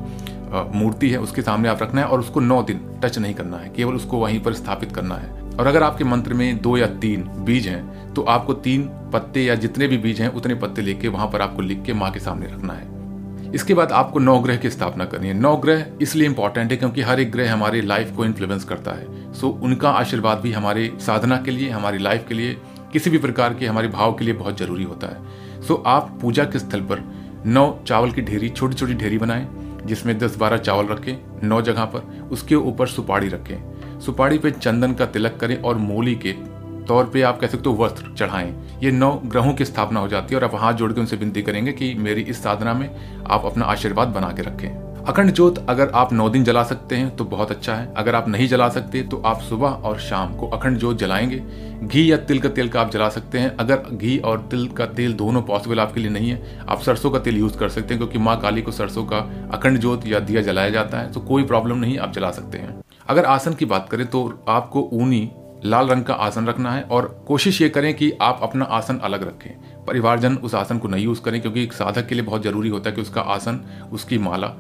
मूर्ति 0.75 1.09
है, 1.11 1.19
उसके 1.19 1.43
सामने 1.43 1.69
आप 1.69 1.83
रखना 1.83 2.01
है 2.01 2.07
और 2.07 2.21
उसको 2.21 2.41
नौ 2.41 2.63
दिन 2.63 2.81
टच 3.03 3.19
नहीं 3.19 3.35
करना 3.35 3.57
है। 3.57 3.69
केवल 3.69 3.95
उसको 3.95 4.19
वहीं 4.19 4.41
पर 4.41 4.53
स्थापित 4.53 4.93
करना 4.93 5.15
है। 5.15 5.31
और 5.51 5.67
अगर 5.67 5.83
आपके 5.83 6.05
मंत्र 6.05 6.35
में 6.35 6.61
दो 6.63 6.77
या 6.77 6.87
तीन 6.87 7.23
बीज 7.39 7.67
हैं 7.69 7.96
तो 8.17 8.23
आपको 8.23 8.53
तीन 8.53 8.83
पत्ते 9.13 9.45
या 9.45 9.55
जितने 9.55 9.87
भी 9.87 9.97
बीज 9.99 10.21
हैं, 10.21 10.29
उतने 10.29 10.55
पत्ते 10.55 10.83
लेके 10.83 11.09
वहाँ 11.09 11.27
पर 11.27 11.41
आपको 11.41 11.63
लिख 11.63 11.83
के 11.83 11.93
माँ 11.93 12.11
के 12.11 12.21
सामने 12.21 12.47
रखना 12.47 12.73
है। 12.73 13.53
इसके 13.55 13.75
बाद 13.75 13.93
आपको 13.93 14.19
नौ 14.19 14.39
ग्रह 14.39 14.57
की 14.57 14.71
स्थापना 14.71 15.05
करनी 15.05 15.29
है। 15.29 15.35
नौ 15.35 15.57
ग्रह 15.57 15.87
इसलिए 16.03 16.29
इंपॉर्टेंट 16.29 16.71
है 16.71 16.77
क्योंकि 16.77 17.03
हर 17.03 17.21
एक 17.21 17.33
ग्रह 17.33 17.53
हमारी 17.53 17.81
लाइफ 17.81 18.17
को 18.17 18.25
इन्फ्लुएंस 18.25 18.65
करता 18.65 18.91
है। 18.91 19.33
सो 19.33 19.49
उनका 19.49 19.91
आशीर्वाद 19.91 20.39
भी 20.39 20.53
हमारे 20.53 20.93
साधना 21.01 21.37
के 21.37 21.51
लिए, 21.51 21.71
हमारी 21.71 21.99
लाइफ 21.99 22.25
के 22.29 22.35
लिए, 22.35 22.57
किसी 22.93 23.11
भी 23.11 23.19
प्रकार 23.19 23.55
के 23.55 23.67
हमारे 23.67 23.89
भाव 23.89 24.13
के 24.13 24.25
लिए 24.25 24.35
बहुत 24.35 24.59
ज़रूरी 24.59 24.85
होता 24.85 25.07
है। 25.07 25.63
सो 25.63 25.83
आप 25.87 26.19
पूजा 26.23 26.45
के 26.45 26.59
स्थल 26.59 26.81
पर 26.81 27.05
नौ 27.47 27.79
चावल 27.87 28.11
की 28.11 28.23
ढेरी 28.23 28.49
छोटी 28.49 28.75
छोटी 28.75 28.95
ढेरी 28.95 29.19
बनाएँ, 29.19 29.49
जिसमें 29.87 30.19
दस 30.19 30.37
बारह 30.37 30.57
चावल 30.57 30.87
रखें, 30.87 31.49
नौ 31.49 31.63
जगह 31.63 31.85
पर, 31.85 32.29
उसके 32.33 32.55
ऊपर 32.55 32.87
सुपाड़ी 32.87 33.29
रखें। 33.29 34.01
सुपाड़ी 34.01 34.39
पे 34.39 34.51
चंदन 34.51 34.93
का 34.95 35.07
तिलक 35.07 35.37
करें 35.37 35.63
और 35.63 35.77
मूली 35.77 36.15
के 36.15 36.56
तौर 36.89 37.05
पे 37.05 37.23
आप 37.23 37.41
कह 37.41 37.47
सकते 37.47 37.69
हो 37.69 37.77
वस्त्र 37.77 38.15
चढ़ाएँ। 38.15 38.55
ये 38.83 38.91
नौ 38.93 39.13
ग्रहों 39.27 39.53
की 39.55 39.65
स्थापना 39.65 40.01
हो 40.01 40.09
जाती 40.09 40.35
है 40.35 40.41
और 40.41 40.45
आप 40.45 40.55
हाथ 40.55 40.75
जोड़ 40.75 40.93
के 40.93 41.01
उनसे 41.01 41.17
विनती 41.17 41.43
करेंगे 41.43 41.73
कि 41.73 41.95
मेरी 41.97 42.23
इस 42.23 42.43
साधना 42.43 42.75
में 42.75 42.89
आप 43.27 43.45
अपना 43.47 43.65
आशीर्वाद 43.65 44.09
बना 44.09 44.33
के 44.33 44.43
रखें। 44.43 44.69
अखंड 45.05 45.33
ज्योत 45.33 45.59
अगर 45.69 45.91
आप 45.95 46.13
नौ 46.13 46.29
दिन 46.29 46.45
जला 46.45 46.63
सकते 46.65 46.97
हैं 46.97 47.15
तो 47.17 47.25
बहुत 47.25 47.51
अच्छा 47.51 47.75
है। 47.75 47.93
अगर 47.97 48.15
आप 48.15 48.29
नहीं 48.29 48.47
जला 48.49 48.69
सकते 48.69 49.03
तो 49.03 49.23
आप 49.27 49.41
सुबह 49.41 49.69
और 49.69 49.99
शाम 50.01 50.35
को 50.35 50.49
अखंड 50.49 50.79
ज्योत 50.79 50.99
जलाएँगे। 50.99 51.43
घी 51.83 52.11
या 52.13 52.17
तिल 52.19 52.39
का 52.39 52.49
तेल 52.49 52.69
का 52.69 52.81
आप 52.81 52.91
जला 52.91 53.09
सकते 53.09 53.39
हैं। 53.39 53.55
अगर 53.57 53.83
घी 53.93 54.19
और 54.19 54.41
तिल 54.51 54.67
का 54.69 54.87
तेल 54.87 55.13
दोनों 55.15 55.43
पॉसिबल 55.43 55.81
आपके 55.81 56.01
लिए 56.01 56.11
नहीं 56.11 56.31
है, 56.31 56.61
आप 56.69 56.81
सरसों 56.81 57.11
का 57.11 57.19
तेल 57.19 57.39
यूज़ 57.39 57.59
कर 57.59 57.69
सकते 57.69 57.95
हैं 57.95 57.99
क्योंकि 57.99 58.19
माँ 58.19 58.41
काली 58.41 58.63
को 58.63 58.73
सरसों 58.73 59.05
का 59.05 59.19
अखंड 59.53 59.81
ज्योत 59.81 60.07
या 60.07 60.21
दिया 60.21 60.43
जलाया 60.43 60.71
जाता 60.71 60.99
है 60.99 61.13
तो 61.13 61.21
कोई 61.23 61.45
प्रॉब्लम 61.45 61.77
नहीं, 61.77 61.99
आप 61.99 62.13
जला 62.13 62.31
सकते 62.31 62.59
हैं। 62.59 62.81
अगर 63.09 63.25
आसन 63.25 63.55
की 63.55 63.65
बात 63.65 63.89
करें 63.91 64.07
तो 64.07 64.45
आपको 64.49 64.89
ऊनी 64.93 65.29
लाल 65.65 65.89
रंग 65.89 66.05
का 66.05 66.15
आसन 66.15 66.47
रखना 66.47 66.73
है 66.73 66.83
और 66.83 67.25
कोशिश 67.27 67.61
ये 67.63 67.69
करें 67.69 67.95
कि 67.95 68.11
आप 68.21 68.41
अपना 68.43 68.65
आसन 68.65 68.99
अलग 68.99 69.23
रखें। 69.23 69.85
परिवारजन 69.85 70.35
उस 70.35 70.55
आसन 70.55 70.79
को 70.79 70.89
नहीं 70.89 71.05
यूज़ 71.05 71.23
करें 71.23 71.41
क्योंकि 71.41 71.63
एक 71.63 71.73
साधक 71.73 72.07
के 72.07 72.15
लिए 72.15 72.25
बहुत 72.25 72.43
ज़रूरी 72.43 72.69
होता 72.69 72.91
है 72.91 72.97
कि 72.97 73.03
उसका 73.03 73.21
आसन, 73.21 73.61
उसकी 73.93 74.19
माला 74.19 74.53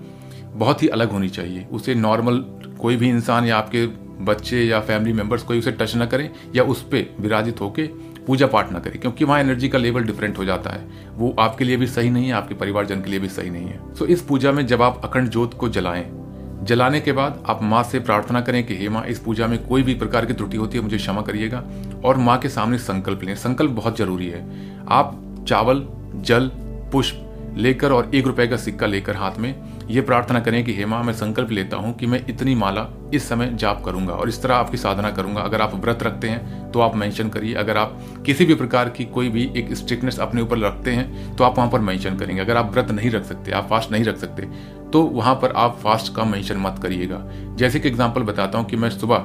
बहुत 0.55 0.83
ही 0.83 0.89
अलग 0.89 1.11
होनी 1.11 1.29
चाहिए। 1.29 1.67
उसे 1.73 1.95
नॉर्मल 1.95 2.39
कोई 2.81 2.97
भी 2.97 3.09
इंसान 3.09 3.45
या 3.45 3.59
आपके 3.59 3.87
बच्चे 4.25 4.63
या 4.65 4.81
फैमिली 4.81 5.13
मेंबर्स 5.13 5.43
कोई 5.43 5.59
उसे 5.59 5.73
टच 5.73 5.95
ना 5.95 6.07
करें 6.07 6.31
या 6.55 6.63
उस 6.63 6.83
पर 6.83 7.17
विराजित 7.21 7.61
होकर 7.61 7.87
पूजा 8.27 8.47
पाठ 8.47 8.73
ना 8.73 8.79
करें 8.79 9.01
क्योंकि 9.01 9.25
वहाँ 9.25 9.41
एनर्जी 9.41 9.69
का 9.69 9.79
लेवल 9.79 10.05
डिफरेंट 10.05 10.39
हो 10.39 10.45
जाता 10.45 10.71
है। 10.71 10.89
वो 11.15 11.35
आपके 11.39 11.65
लिए 11.65 11.77
भी 11.77 11.87
सही 11.87 12.11
नहीं 12.11 12.27
है, 12.27 12.33
आपके 12.33 12.55
परिवारजन 12.55 13.01
के 13.01 13.11
लिए 13.11 13.21
भी 13.21 13.29
सही 13.29 13.51
नहीं 13.51 13.67
है। 13.67 13.95
सो 13.95 14.07
इस 14.07 14.23
पूजा 14.23 14.53
में 14.53 14.67
जब 14.67 14.83
आप 14.83 15.01
अखंड 15.05 15.31
ज्योत 15.31 15.55
को 15.55 15.69
जलाएँ 15.69 16.26
जलाने 16.67 17.01
के 17.01 17.13
बाद 17.13 17.45
आप 17.47 17.63
माँ 17.63 17.83
से 17.83 18.01
प्रार्थना 18.01 18.41
करें 18.41 18.67
कि, 18.67 18.77
हे 18.77 18.89
माँ, 18.89 19.05
इस 19.05 19.19
पूजा 19.19 19.47
में 19.47 19.67
कोई 19.67 19.83
भी 19.83 19.95
प्रकार 19.95 20.27
की 20.27 20.33
त्रुटि 20.33 20.57
होती 20.57 20.79
है, 20.79 20.85
मुझे 20.85 20.97
क्षमा 20.97 21.23
करिएगा 21.23 21.65
और 22.05 22.17
माँ 22.17 22.39
के 22.39 22.49
सामने 22.49 22.79
संकल्प 22.79 23.23
लें। 23.23 23.37
संकल्प 23.37 23.71
बहुत 23.71 23.99
ज़रूरी 23.99 24.29
है। 24.29 24.47
आप 24.89 25.37
चावल, 25.49 25.87
जल, 26.15 26.51
पुष्प 26.93 27.23
लेकर 27.57 27.93
और 27.93 28.11
एक 28.15 28.27
रुपए 28.27 28.47
का 28.47 28.57
सिक्का 28.57 28.87
लेकर 28.87 29.17
हाथ 29.17 29.39
में 29.39 29.55
ये 29.89 30.01
प्रार्थना 30.01 30.41
करें 30.41 30.65
कि 30.65 30.73
हे 30.75 30.87
माँ 30.87 31.03
मैं 31.05 31.13
संकल्प 31.13 31.51
लेता 31.51 31.77
हूँ 31.77 31.93
कि 31.97 32.07
मैं 32.07 32.21
इतनी 32.29 32.55
माला 32.55 32.87
इस 33.15 33.29
समय 33.29 33.51
जाप 33.55 33.83
करूँगा 33.85 34.13
और 34.13 34.29
इस 34.29 34.43
तरह 34.43 34.55
आपकी 34.55 34.77
साधना 34.77 35.11
करूँगा। 35.11 35.41
अगर 35.41 35.61
आप 35.61 35.75
व्रत 35.77 36.03
रखते 36.03 36.29
हैं 36.29 36.71
तो 36.73 36.81
आप 36.81 36.97
मेंशन 36.97 37.29
करिए। 37.29 37.55
अगर 37.55 37.77
आप 37.77 37.99
किसी 38.27 38.45
भी 38.45 38.55
प्रकार 38.55 38.89
की 38.89 39.05
कोई 39.07 39.29
भी 39.29 39.51
एक 39.57 39.73
स्ट्रिक्टनेस 39.75 40.19
अपने 40.21 40.43
ऊपर 40.43 40.59
रखते 40.59 40.91
हैं 40.91 41.37
तो 41.37 41.45
आप 41.45 41.59
वहाँ 41.59 41.71
पर 41.71 41.81
मेंशन 41.81 42.17
करेंगे। 42.17 42.41
अगर 42.41 42.57
आप 42.57 42.73
व्रत 42.73 42.91
नहीं 42.91 43.11
रख 43.11 43.25
सकते, 43.25 43.51
आप 43.53 43.69
फास्ट 43.71 43.93
नहीं 43.93 44.05
रख 44.05 44.17
सकते 44.17 44.49
तो 44.87 45.03
वहाँ 45.05 45.35
पर 45.35 45.53
आप 45.57 45.79
फास्ट 45.83 46.15
का 46.15 46.25
मेंशन 46.25 46.57
मत 46.59 46.81
करिएगा। 46.83 47.23
जैसे 47.57 47.81
कि 47.81 47.89
एग्ज़ाम्पल 47.89 48.23
बताता 48.23 48.59
हूँ 48.59 48.67
कि 48.67 48.77
मैं 48.77 48.91
सुबह 48.91 49.19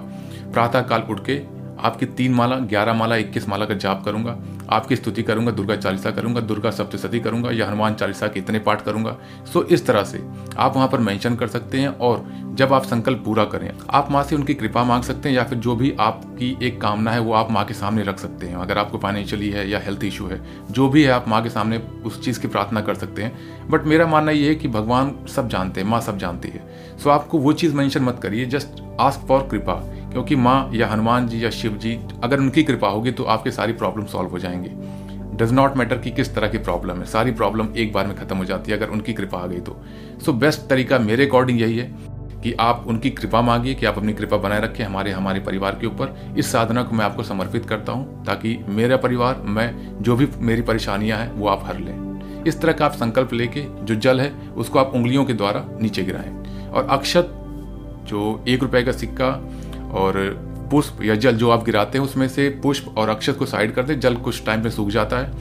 प्रातः 0.54 0.82
काल 0.84 1.04
उठ 1.10 1.26
के 1.26 1.40
आपकी 1.80 2.06
तीन 2.08 2.34
माला, 2.34 2.56
ग्यारह 2.58 2.94
माला, 2.94 3.16
इक्कीस 3.18 3.48
माला 3.50 3.66
का 3.66 3.74
जाप 3.76 4.04
करूँगा। 4.06 4.32
आपकी 4.72 4.96
स्तुति 4.96 5.24
करूँगा, 5.24 5.52
दुर्गा 5.52 5.76
चालीसा 5.76 6.12
करूँगा, 6.12 6.42
दुर्गा 6.42 6.72
सप्तशती 6.72 7.20
करूँगा, 7.20 7.52
या 7.52 7.68
हनुमान 7.68 7.96
चालीसा 7.96 8.28
के 8.28 8.40
इतने 8.40 8.60
पाठ 8.60 8.82
करूँगा। 8.82 9.18
सो 9.54 9.64
इस 9.64 9.86
तरह 9.86 10.04
से 10.04 10.24
आप 10.58 10.76
वहाँ 10.76 10.88
पर 10.88 11.00
मेंशन 11.00 11.36
कर 11.36 11.48
सकते 11.48 11.80
हैं 11.80 11.88
और 11.90 12.26
जब 12.52 12.74
आप 12.74 12.84
संकल्प 12.84 13.22
पूरा 13.26 13.44
करें, 13.46 13.70
आप 13.90 14.12
माँ 14.12 14.24
से 14.24 14.36
उनकी 14.36 14.54
कृपा 14.54 14.84
मांग 14.84 15.04
सकते 15.04 15.30
हैं 15.30 15.36
या 15.36 15.44
फिर 15.44 15.58
जो 15.58 15.76
भी 15.76 15.94
आपकी 16.00 16.58
एक 16.64 16.82
कामना 16.82 17.12
है 17.12 17.20
वो 17.20 17.34
आप 17.34 17.52
माँ 17.52 17.66
के 17.66 17.74
सामने 17.74 18.04
रख 18.04 18.20
सकते 18.20 18.48
हैं। 18.48 18.56
अगर 18.56 18.78
आपको 18.78 18.98
फाइनेंशियली 18.98 19.50
है 19.50 19.70
या 19.70 19.80
हेल्थ 19.80 20.04
इशू 20.04 20.26
है, 20.26 20.42
जो 20.72 20.90
भी 20.90 21.04
है 21.04 21.12
आप 21.12 21.28
माँ 21.28 21.42
के 21.44 21.50
सामने 21.50 21.78
उस 22.06 22.24
चीज़ 22.24 22.40
की 22.40 22.48
प्रार्थना 22.48 22.82
कर 22.82 22.96
सकते 22.96 23.24
हैं। 23.24 23.68
बट 23.70 23.86
मेरा 23.86 24.08
मानना 24.08 24.32
ये 24.32 24.50
है 24.50 24.56
कि 24.56 24.68
भगवान 24.68 25.16
सब 25.36 25.50
जानते 25.50 25.82
हैं, 25.82 25.88
माँ 25.88 26.02
सब 26.02 26.18
जानती 26.18 26.50
है। 26.50 26.68
सो 27.04 27.10
आपको 27.10 27.38
वो 27.38 27.54
चीज़ 27.54 27.76
मेंशन 27.76 28.04
मत 28.04 28.20
करिए 28.24 28.46
जस्ट 28.46 28.84
आस्क 29.00 29.28
फॉर 29.28 29.48
कृपा। 29.52 29.74
क्योंकि 30.12 30.36
माँ 30.36 30.70
या 30.74 30.88
हनुमान 30.88 31.28
जी 31.28 31.44
या 31.44 31.50
शिव 31.50 31.78
जी, 31.78 32.00
अगर 32.24 32.40
उनकी 32.40 32.64
कृपा 32.64 32.88
होगी 32.88 33.12
तो 33.12 33.24
आपके 33.24 33.52
सारी 33.52 33.74
प्रॉब्लम 33.74 34.06
सॉल्व 34.06 34.30
हो 34.30 34.40
जाएँगे। 34.40 34.70
डज 35.36 35.52
नॉट 35.52 35.78
मैटर 35.78 35.98
कि 35.98 36.12
किस 36.12 36.34
तरह 36.36 36.48
की 36.48 36.58
प्रॉब्लम 36.58 36.98
है। 36.98 37.06
सारी 37.06 37.32
प्रॉब्लम 37.32 37.68
एक 37.78 37.94
बार 37.94 38.08
में 38.08 38.16
खत्म 38.16 38.38
हो 38.38 38.46
जाती 38.46 38.72
है 38.72 38.78
अगर 38.78 38.90
उनकी 38.90 39.14
कृपा 39.14 39.38
आ 39.38 39.48
गई 39.48 39.60
तो। 39.60 39.82
सो 40.26 40.34
बेस्ट 40.34 40.68
तरीका 40.70 41.00
मेरे 41.00 41.28
अकॉर्डिंग 41.28 41.62
यही 41.62 41.78
है 41.78 42.12
कि 42.44 42.54
आप 42.60 42.84
उनकी 42.88 43.10
कृपा 43.10 43.42
मांगिए 43.42 43.74
कि 43.74 43.86
आप 43.86 43.98
अपनी 43.98 44.14
कृपा 44.14 44.38
बनाए 44.38 44.62
रखें 44.62 44.84
हमारे 44.84 45.12
हमारे 45.12 45.40
परिवार 45.40 45.78
के 45.82 45.88
ऊपर। 45.88 46.16
इस 46.38 46.52
साधना 46.52 46.84
को 46.84 46.96
मैं 46.96 47.06
आपको 47.06 47.24
समर्पित 47.24 47.66
करता 47.66 47.92
हूँ 47.92 48.24
ताकि 48.26 48.58
मेरा 48.70 48.98
परिवार, 48.98 49.42
मैं 49.46 49.98
जो 50.02 50.16
भी 50.16 50.28
मेरी 50.38 50.62
परेशानियाँ 50.62 51.20
हैं 51.20 51.32
वो 51.32 51.48
आप 51.48 51.64
हर 51.66 51.80
लें। 51.80 52.44
इस 52.48 52.62
तरह 52.62 52.74
का 52.74 52.86
आप 52.86 52.92
संकल्प 52.92 53.34
लेके 53.34 53.66
जो 53.84 53.96
जल 53.96 54.22
है 54.22 54.32
उसको 54.58 54.80
आप 54.80 54.92
उंगलियों 54.96 55.26
के 55.26 55.34
द्वारा 55.34 55.66
नीचे 55.82 56.04
गिराएँ। 56.04 56.70
और 56.70 56.88
अक्षत, 56.90 57.34
जो 58.08 58.44
एक 58.48 58.64
रुपए 58.64 58.82
का 58.84 58.92
सिक्का 58.92 59.30
और 59.92 60.42
पुष्प 60.72 61.04
या 61.04 61.16
जल 61.16 61.36
जो 61.36 61.50
आप 61.50 61.66
गिराते 61.66 61.98
हैं, 61.98 62.06
उसमें 62.06 62.28
से 62.28 62.50
पुष्प 62.50 62.96
और 62.98 63.10
अक्षत 63.10 63.36
को 63.38 63.46
साइड 63.46 63.74
कर 63.74 63.84
दे 63.84 63.96
जल 63.96 64.16
कुछ 64.16 64.46
टाइम 64.46 64.64
पे 64.64 64.70
सूख 64.70 64.90
जाता 64.90 65.18
है। 65.18 65.32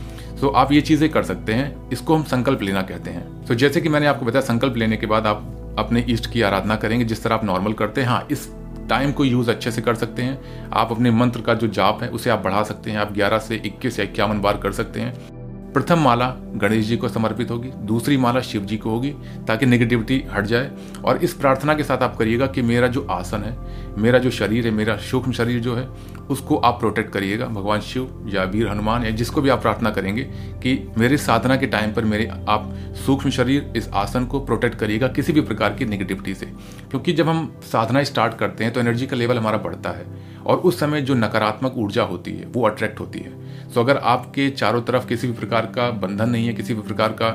तो 0.41 0.49
आप 0.49 0.73
ये 0.73 0.81
चीज़ें 0.81 1.11
कर 1.11 1.23
सकते 1.23 1.53
हैं। 1.53 1.91
इसको 1.91 2.17
हम 2.17 2.23
संकल्प 2.23 2.63
लेना 2.63 2.83
कहते 2.83 3.11
हैं। 3.11 3.45
तो 3.47 3.55
जैसे 3.55 3.81
कि 3.81 3.89
मैंने 3.89 4.07
आपको 4.07 4.27
बताया, 4.27 4.41
संकल्प 4.41 4.77
लेने 4.77 4.97
के 4.97 5.07
बाद 5.07 5.27
आप 5.27 5.57
अपने 5.79 6.01
इष्ट 6.01 6.33
की 6.33 6.43
आराधना 6.43 6.77
करेंगे, 6.77 7.05
जिस 7.05 7.23
तरह 7.23 7.35
आप 7.35 7.45
नॉर्मल 7.45 7.73
करते 7.73 8.01
हैं। 8.01 8.09
हाँ 8.09 8.27
इस 8.31 8.53
टाइम 8.89 9.13
को 9.13 9.25
यूज़ 9.25 9.51
अच्छे 9.51 9.71
से 9.71 9.83
कर 9.83 9.95
सकते 9.95 10.23
हैं। 10.23 10.69
आप 10.71 10.91
अपने 10.91 11.11
मंत्र 11.11 11.41
का 11.41 11.55
जो 11.55 11.67
जाप 11.69 12.03
है, 12.03 12.09
उसे 12.09 12.31
आप 12.31 12.39
बढ़ा 12.39 12.63
सकते 12.63 12.91
हैं। 12.91 12.99
आप 12.99 13.13
11 13.13 13.39
से 13.39 13.63
21 13.67 13.99
या 13.99 14.05
इक्यावन 14.05 14.41
बार 14.41 14.57
कर 14.57 14.73
सकते 14.73 15.01
हैं। 15.01 15.40
प्रथम 15.75 15.99
माला 15.99 16.37
गणेश 16.55 16.87
जी 16.87 16.97
को 16.97 17.09
समर्पित 17.09 17.51
होगी, 17.51 17.71
दूसरी 17.77 18.17
माला 18.17 18.41
शिव 18.41 18.63
जी 18.63 18.77
को 18.77 18.91
होगी, 18.91 19.11
ताकि 19.49 19.67
नेगेटिविटी 19.67 20.25
हट 20.33 20.45
जाए। 20.45 20.71
और 21.05 21.17
इस 21.17 21.35
प्रार्थना 21.35 21.75
के 21.75 21.85
साथ 21.85 21.99
आप 21.99 22.17
करिएगा 22.17 22.47
कि 22.47 22.63
मेरा 22.63 22.87
जो 22.87 23.07
आसन 23.11 23.43
है, 23.43 23.57
मेरा 23.99 24.19
जो 24.19 24.31
शरीर 24.31 24.65
है, 24.65 24.71
मेरा 24.71 24.97
सूक्ष्म 24.97 25.33
शरीर 25.33 25.61
जो 25.61 25.77
है, 25.77 25.89
उसको 26.31 26.57
आप 26.57 26.81
प्रोटेक्ट 26.81 27.13
करिएगा। 27.13 27.47
भगवान 27.47 27.81
शिव 27.81 28.31
या 28.35 28.45
वीर 28.45 28.69
हनुमान 28.69 29.05
या 29.05 29.11
जिसको 29.11 29.43
भी 29.43 29.49
आप 29.49 29.63
प्रार्थना 29.63 29.91
करेंगे 29.91 30.23
कि 30.63 30.93
मेरे 30.99 31.17
साधना 31.17 31.57
के 31.57 31.67
टाइम 31.67 31.93
पर 31.93 32.05
मेरे 32.05 32.31
आप 32.49 32.75
सूक्ष्म 33.07 33.31
शरीर 33.31 33.73
इस 33.77 33.89
आसन 33.89 34.25
को 34.25 34.41
प्रोटेक्ट 34.41 34.79
करिएगा 34.79 35.09
किसी 35.09 35.33
भी 35.33 35.41
प्रकार 35.41 35.75
की 35.75 35.85
नेगेटिविटी 35.85 36.35
से। 36.35 36.47
क्योंकि 36.91 37.13
जब 37.13 37.29
हम 37.29 37.55
साधना 37.63 38.03
स्टार्ट 38.03 38.39
करते 38.39 38.65
हैं 38.65 38.73
तो 38.73 38.81
एनर्जी 38.81 39.07
का 39.07 39.17
लेवल 39.17 39.39
हमारा 39.39 39.59
बढ़ता 39.59 39.91
है। 39.91 40.31
और 40.47 40.57
उस 40.57 40.81
समय 40.81 41.01
जो 41.01 41.15
नकारात्मक 41.15 41.75
ऊर्जा 41.77 42.03
होती 42.03 42.33
है, 42.33 42.47
वो 42.47 42.67
अट्रैक्ट 42.67 43.01
होती 43.01 43.19
है। 43.19 43.41
सो 43.71 43.81
अगर 43.81 43.97
आपके 43.97 44.51
चारों 44.51 44.83
तरफ़ 44.83 45.07
किसी 45.07 45.27
भी 45.27 45.33
प्रकार 45.33 45.60
का 45.67 45.91
बंधन 45.91 46.31
नहीं 46.31 46.47
है 46.47 46.55
किसी 46.55 46.75
भी 46.75 46.83
प्रकार 46.83 47.13
का, 47.13 47.29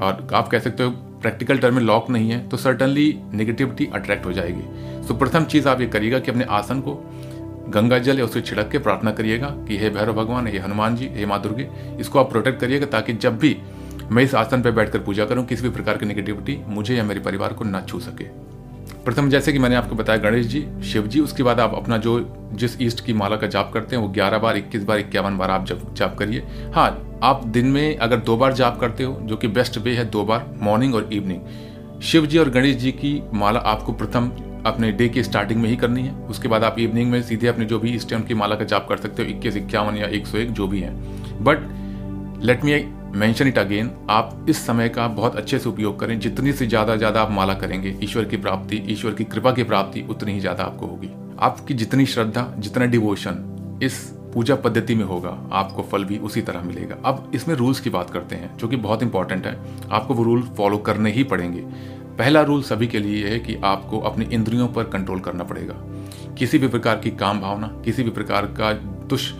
और 0.00 0.26
आप 0.34 0.48
कह 0.48 0.58
सकते 0.58 0.82
हो 0.82 0.90
प्रैक्टिकल 1.22 1.58
टर्म 1.58 1.74
में 1.74 1.82
लॉक 1.82 2.10
नहीं 2.10 2.30
है 2.30 2.48
तो 2.48 2.56
सर्टनली 2.56 3.18
नेगेटिविटी 3.32 3.88
अट्रैक्ट 3.94 4.26
हो 4.26 4.32
जाएगी। 4.32 5.06
सो 5.06 5.14
प्रथम 5.14 5.44
चीज़ 5.44 5.68
आप 5.68 5.80
ये 5.80 5.86
करिएगा 5.86 6.18
कि 6.18 6.30
अपने 6.30 6.44
आसन 6.50 6.80
को 6.80 6.94
गंगा 7.68 7.98
जल 7.98 8.18
या 8.18 8.24
उसे 8.24 8.40
छिड़क 8.40 8.68
के 8.72 8.78
प्रार्थना 8.78 9.10
करिएगा 9.10 9.48
कि 9.68 9.78
हे 9.78 9.90
भैरव 9.90 10.14
भगवान, 10.14 10.46
हे 10.46 10.58
हनुमान 10.58 10.96
जी, 10.96 11.08
हे 11.12 11.26
माँ 11.26 11.40
दुर्गे, 11.42 11.68
इसको 12.00 12.18
आप 12.18 12.30
प्रोटेक्ट 12.30 12.60
करिएगा 12.60 12.86
ताकि 12.86 13.12
जब 13.12 13.38
भी 13.38 13.56
मैं 14.10 14.22
इस 14.22 14.34
आसन 14.34 14.62
पर 14.62 14.70
बैठकर 14.70 14.98
पूजा 14.98 15.24
करूँ, 15.24 15.44
किसी 15.46 15.62
भी 15.62 15.70
प्रकार 15.70 15.98
की 15.98 16.06
नेगेटिविटी 16.06 16.58
मुझे 16.66 16.96
या 16.96 17.04
मेरे 17.04 17.20
परिवार 17.20 17.52
को 17.52 17.64
ना 17.64 17.80
छू 17.80 18.00
सके। 18.00 18.24
प्रथम 19.04 19.28
जैसे 19.28 19.52
कि 19.52 19.58
मैंने 19.58 19.74
आपको 19.74 19.96
बताया, 19.96 20.18
गणेश 20.18 20.46
जी, 20.46 20.66
शिव 20.82 21.06
जी, 21.06 21.20
उसके 21.20 21.42
बाद 21.42 21.60
आप 21.60 21.74
अपना 21.74 21.96
जो, 21.96 22.18
जिस 22.52 22.80
ईस्ट 22.82 23.04
की 23.06 23.12
माला 23.12 23.36
का 23.36 23.46
जाप 23.46 23.70
करते 23.74 23.96
हैं, 23.96 24.02
वो 24.02 24.08
ग्यारह 24.08 24.38
बार, 24.38 24.56
इक्कीस 24.56 24.84
बार, 24.84 24.98
इक्यावन 24.98 25.38
बार 25.38 25.50
आप 25.50 25.66
जाप 25.66 26.16
करिए। 26.18 26.46
हाँ 26.74 27.20
आप 27.22 27.46
दिन 27.46 27.66
में 27.66 27.96
अगर 27.96 28.16
दो 28.16 28.36
बार 28.36 28.52
जाप 28.52 28.80
करते 28.80 29.04
हो, 29.04 29.18
जो 29.22 29.36
कि 29.36 29.48
बेस्ट 29.48 29.78
वे 29.78 29.94
है 29.94 30.10
दो 30.10 30.24
बार 30.24 30.54
मॉर्निंग 30.62 30.94
और 30.94 31.08
इवनिंग 31.12 32.00
शिव 32.02 32.26
जी 32.26 32.38
और 32.38 32.50
गणेश 32.50 32.76
जी 32.76 32.92
की 32.92 33.22
माला 33.34 33.60
आपको 33.60 33.92
प्रथम 33.92 34.30
अपने 34.66 34.92
डे 34.92 35.08
की 35.08 35.22
स्टार्टिंग 35.22 35.62
में 35.62 35.68
ही 35.70 35.76
करनी 35.76 36.02
है। 36.02 36.14
उसके 36.26 36.48
बाद 36.48 36.64
आप 36.64 36.78
इवनिंग 36.78 37.10
में 37.10 37.22
सीधे 37.22 37.46
अपने 37.46 37.64
जो 37.64 37.78
भी 37.78 37.90
इस 37.90 38.08
टाइम 38.08 38.22
की 38.22 38.34
माला 38.34 38.56
का 38.56 38.64
जाप 38.64 38.86
कर 38.88 38.96
सकते 38.96 39.22
हो, 39.22 39.28
इक्कीस, 39.28 39.56
इक्यावन 39.56 39.96
या 39.96 40.06
एक 40.06 40.26
सौ 40.26 40.38
एक, 40.38 40.50
जो 40.50 40.66
भी 40.66 40.80
है। 40.80 40.92
But 41.44 42.42
let 42.44 42.64
me 42.64 42.72
mention 43.14 43.48
it 43.48 43.58
again 43.58 43.90
आप 44.10 44.46
इस 44.48 44.64
समय 44.66 44.88
का 44.88 45.06
बहुत 45.08 45.36
अच्छे 45.36 45.58
से 45.58 45.68
उपयोग 45.68 45.98
करें। 46.00 46.18
जितनी 46.20 46.52
से 46.52 46.66
ज़्यादा 46.66 46.96
ज़्यादा 46.96 47.22
आप 47.22 47.30
माला 47.30 47.54
करेंगे, 47.54 47.96
ईश्वर 48.02 48.24
की 48.24 48.36
प्राप्ति, 48.36 48.76
ईश्वर 48.88 49.12
की 49.14 49.24
कृपा 49.24 49.52
की 49.52 49.62
प्राप्ति, 49.62 50.00
उतनी 50.10 50.32
ही 50.32 50.40
ज़्यादा 50.40 50.64
आपको 50.64 50.86
होगी। 50.86 51.10
आपकी 51.38 51.74
जितनी 51.74 52.06
श्रद्धा, 52.06 52.46
जितना 52.58 52.84
डिवोशन 52.84 53.78
इस 53.82 54.00
पूजा 54.34 54.54
पद्धति 54.54 54.94
में 54.94 55.04
होगा, 55.04 55.38
आपको 55.52 55.82
फल 55.82 56.04
भी 56.04 56.18
उसी 56.18 56.42
तरह 56.42 56.62
मिलेगा। 56.62 56.96
अब 57.04 57.30
इसमें 57.34 57.54
रूल्स 57.54 57.80
की 57.80 57.90
बात 57.90 58.10
करते 58.10 58.36
हैं, 58.36 58.56
जो 58.56 58.68
कि 58.68 58.76
बहुत 58.76 59.02
इंपॉर्टेंट 59.02 59.46
है। 59.46 59.56
आपको 59.90 60.14
वो 60.14 60.24
रूल 60.24 60.42
फॉलो 60.56 60.78
करने 60.78 61.12
ही 61.12 61.24
पड़ेंगे। 61.24 61.60
पहला 62.18 62.42
रूल 62.42 62.62
सभी 62.62 62.86
के 62.86 62.98
लिए 62.98 63.28
है 63.28 63.38
कि 63.38 63.56
आपको 63.64 63.98
अपनी 64.00 64.24
इंद्रियों 64.24 64.68
पर 64.68 64.84
कंट्रोल 64.84 65.20
करना 65.20 65.44
पड़ेगा। 65.44 65.74
किसी 66.38 66.58
भी 66.58 66.68
प्रकार 66.68 66.98
की 66.98 67.10
काम 67.10 67.40
भावना, 67.40 67.66
किसी 67.84 68.02
भी 68.02 68.10
प्रकार 68.10 68.46
का 68.60 68.72
दुष् 69.08 69.32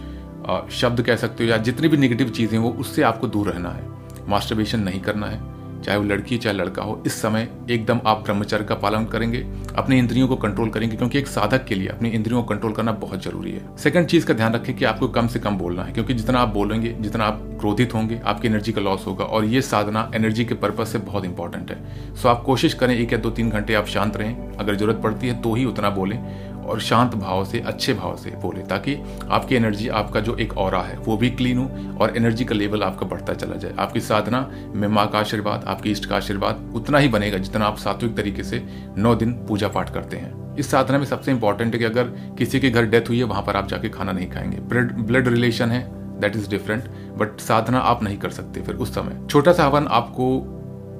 शब्द 0.70 1.02
कह 1.02 1.16
सकते 1.16 1.44
हो 1.44 1.50
या 1.50 1.56
जितनी 1.56 1.88
भी 1.88 1.96
निगेटिव 1.96 2.28
चीज़ें 2.28 2.58
वो 2.58 2.70
उससे 2.70 3.02
आपको 3.02 3.26
दूर 3.26 3.50
रहना 3.50 3.70
है। 3.70 3.88
मास्टरबेशन 4.28 4.80
नहीं 4.80 5.00
करना 5.00 5.26
है। 5.26 5.54
चाहे 5.82 5.98
वो 5.98 6.04
लड़की, 6.04 6.36
चाहे 6.38 6.56
लड़का 6.56 6.82
हो, 6.82 7.02
इस 7.06 7.20
समय 7.22 7.48
एकदम 7.70 8.00
आप 8.06 8.22
ब्रह्मचर्य 8.22 8.64
का 8.64 8.74
पालन 8.74 9.04
करेंगे, 9.04 9.38
अपनी 9.76 9.98
इंद्रियों 9.98 10.28
को 10.28 10.36
कंट्रोल 10.36 10.70
करेंगे, 10.70 10.96
क्योंकि 10.96 11.18
एक 11.18 11.26
साधक 11.26 11.64
के 11.64 11.74
लिए 11.74 11.88
अपनी 11.88 12.08
इंद्रियों 12.08 12.42
को 12.42 12.48
कंट्रोल 12.48 12.72
करना 12.72 12.92
बहुत 12.92 13.22
ज़रूरी 13.24 13.50
है। 13.52 13.76
सेकंड 13.76 14.06
चीज़ 14.06 14.26
का 14.26 14.34
ध्यान 14.34 14.54
रखें 14.54 14.76
कि 14.76 14.84
आपको 14.84 15.08
कम 15.08 15.26
से 15.26 15.38
कम 15.38 15.58
बोलना 15.58 15.82
है, 15.82 15.92
क्योंकि 15.92 16.14
जितना 16.14 16.38
आप 16.38 16.48
बोलेंगे, 16.48 16.96
जितना 17.00 17.24
आप 17.24 17.42
क्रोधित 17.60 17.94
होंगे, 17.94 18.20
आपकी 18.24 18.48
एनर्जी 18.48 18.72
का 18.72 18.80
लॉस 18.80 19.06
होगा, 19.06 19.24
और 19.24 19.44
ये 19.44 19.62
साधना 19.62 20.10
एनर्जी 20.14 20.44
के 20.44 20.54
पर्पज 20.54 20.86
से 20.86 20.98
बहुत 20.98 21.24
इंपॉर्टेंट 21.24 21.70
है। 21.70 22.14
सो 22.14 22.28
आप 22.28 22.42
कोशिश 22.42 22.74
करें, 22.74 22.96
एक 22.96 23.12
या 23.12 23.18
दो 23.18 23.30
तीन 23.30 23.50
घंटे 23.50 23.74
आप 23.74 23.86
शांत 23.86 24.16
रहें। 24.16 24.56
अगर 24.56 24.74
ज़रूरत 24.74 25.00
पड़ती 25.02 25.28
है 25.28 25.40
तो 25.42 25.54
ही 25.54 25.64
उतना 25.64 25.90
बोलें। 25.90 26.18
और 26.64 26.80
शांत 26.80 27.14
भाव 27.14 27.44
से, 27.44 27.60
अच्छे 27.60 27.94
भाव 27.94 28.16
से 28.16 28.30
बोले, 28.30 28.62
ताकि 28.62 28.96
आपकी 29.30 29.54
एनर्जी 29.54 29.88
आपका 29.88 30.20
जो 30.20 30.36
एक 30.36 30.56
और 30.58 30.74
है, 30.74 30.96
वो 30.98 31.16
भी 31.16 31.30
क्लीन 31.30 31.58
हो 31.58 31.98
और 32.00 32.16
एनर्जी 32.16 32.44
का 32.44 32.54
लेवल 32.54 32.82
आपका 32.82 33.06
बढ़ता 33.06 33.34
चला 33.34 33.56
जाए। 33.56 33.74
आपकी 33.78 34.00
साधना 34.00 34.48
में 34.74 34.88
माँ 34.88 35.06
का 35.08 35.18
आशीर्वाद, 35.18 35.64
आपकी 35.64 35.90
इष्ट 35.90 36.06
का 36.06 36.16
आशीर्वाद 36.16 36.72
उतना 36.74 36.98
ही 36.98 37.08
बनेगा 37.08 37.38
जितना 37.38 37.66
आप 37.66 37.76
सात्विक 37.78 38.16
तरीके 38.16 38.42
से 38.42 38.64
नौ 38.98 39.14
दिन 39.14 39.32
पूजा 39.48 39.68
पाठ 39.68 39.92
करते 39.94 40.16
हैं। 40.16 40.56
इस 40.56 40.70
साधना 40.70 40.98
में 40.98 41.04
सबसे 41.06 41.30
इंपॉर्टेंट 41.30 41.72
है 41.72 41.78
कि 41.78 41.84
अगर 41.84 42.04
किसी 42.38 42.60
के 42.60 42.70
घर 42.70 42.86
डेथ 42.86 43.08
हुई 43.08 43.18
है, 43.18 43.24
वहाँ 43.24 43.42
पर 43.42 43.56
आप 43.56 43.68
जाके 43.68 43.88
खाना 43.88 44.12
नहीं 44.12 44.30
खाएँगे। 44.30 44.56
ब्लड 45.02 45.28
रिलेशन 45.28 45.70
है 45.70 45.82
दैट 46.20 46.36
इज़ 46.36 46.48
डिफरेंट 46.50 46.84
बट 47.18 47.40
साधना 47.40 47.78
आप 47.78 48.02
नहीं 48.02 48.18
कर 48.18 48.30
सकते 48.30 48.60
फिर 48.60 48.74
उस 48.74 48.94
समय। 48.94 49.26
छोटा 49.30 49.52
सा 49.52 49.64
हवन 49.64 49.86
आपको 49.90 50.50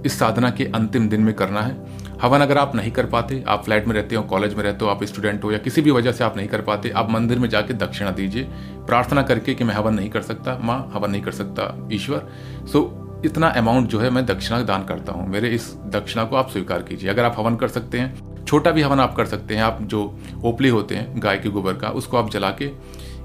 इस 0.07 0.19
साधना 0.19 0.51
के 0.51 0.65
अंतिम 0.65 1.09
दिन 1.09 1.21
में 1.21 1.35
करना 1.35 1.61
है। 1.61 2.04
हवन 2.25 2.41
अगर 2.41 2.59
आप 2.59 2.75
नहीं 2.75 2.91
कर 2.91 3.07
पाते, 3.07 3.45
आप 3.49 3.65
फ्लैट 3.65 3.87
में 3.87 3.95
रहते 3.95 4.17
हो, 4.17 4.23
कॉलेज 4.23 4.55
में 4.55 4.63
रहते 4.65 4.85
हो, 4.85 4.91
आप 4.91 5.05
स्टूडेंट 5.05 5.45
हो 5.45 5.53
या 5.53 5.59
किसी 5.59 5.83
भी 5.83 5.91
वजह 5.91 6.13
से 6.13 6.25
आप 6.25 6.37
नहीं 6.37 6.49
कर 6.49 6.61
पाते, 6.61 6.91
आप 6.91 7.11
मंदिर 7.11 7.39
में 7.39 7.49
जाके 7.49 7.75
दक्षिणा 7.75 8.11
दीजिए। 8.11 8.45
प्रार्थना 8.87 9.23
करके 9.23 9.55
कि 9.55 9.65
मैं 9.65 9.75
हवन 9.75 9.95
नहीं 9.95 10.11
कर 10.11 10.23
सकता, 10.23 10.59
माँ 10.63 10.91
हवन 10.95 11.11
नहीं 11.11 11.23
कर 11.23 11.33
सकता, 11.33 11.89
ईश्वर। 11.93 12.29
सो 12.73 13.23
इतना 13.25 13.49
अमाउंट 13.49 13.89
जो 13.89 13.99
है 13.99 14.11
मैं 14.11 14.27
दक्षिणा 14.27 14.63
दान 14.63 14.85
करता 14.85 15.13
हूँ। 15.13 15.29
मेरे 15.29 15.49
इस 15.49 15.75
दक्षिणा 15.87 16.25
को 16.25 16.37
आप 16.37 16.51
स्वीकार 16.51 16.83
कीजिए। 16.83 17.11
अगर 17.11 17.25
आप 17.25 17.35
हवन 17.39 17.57
कर 17.57 17.69
सकते 17.69 17.99
हैं, 17.99 18.45
छोटा 18.45 18.71
भी 18.71 18.83
हवन 18.83 19.01
आप 19.01 19.15
कर 19.15 19.27
सकते 19.27 19.55
हैं। 19.55 19.63
आप 19.63 19.79
जो 19.83 20.19
ओपली 20.45 20.69
होते 20.69 20.95
हैं, 20.95 21.23
गाय 21.23 21.39
के 21.39 21.49
गोबर 21.49 21.75
का, 21.75 21.89
उसको 21.89 22.17
आप 22.17 22.31
जला 22.31 22.51
के 22.51 22.71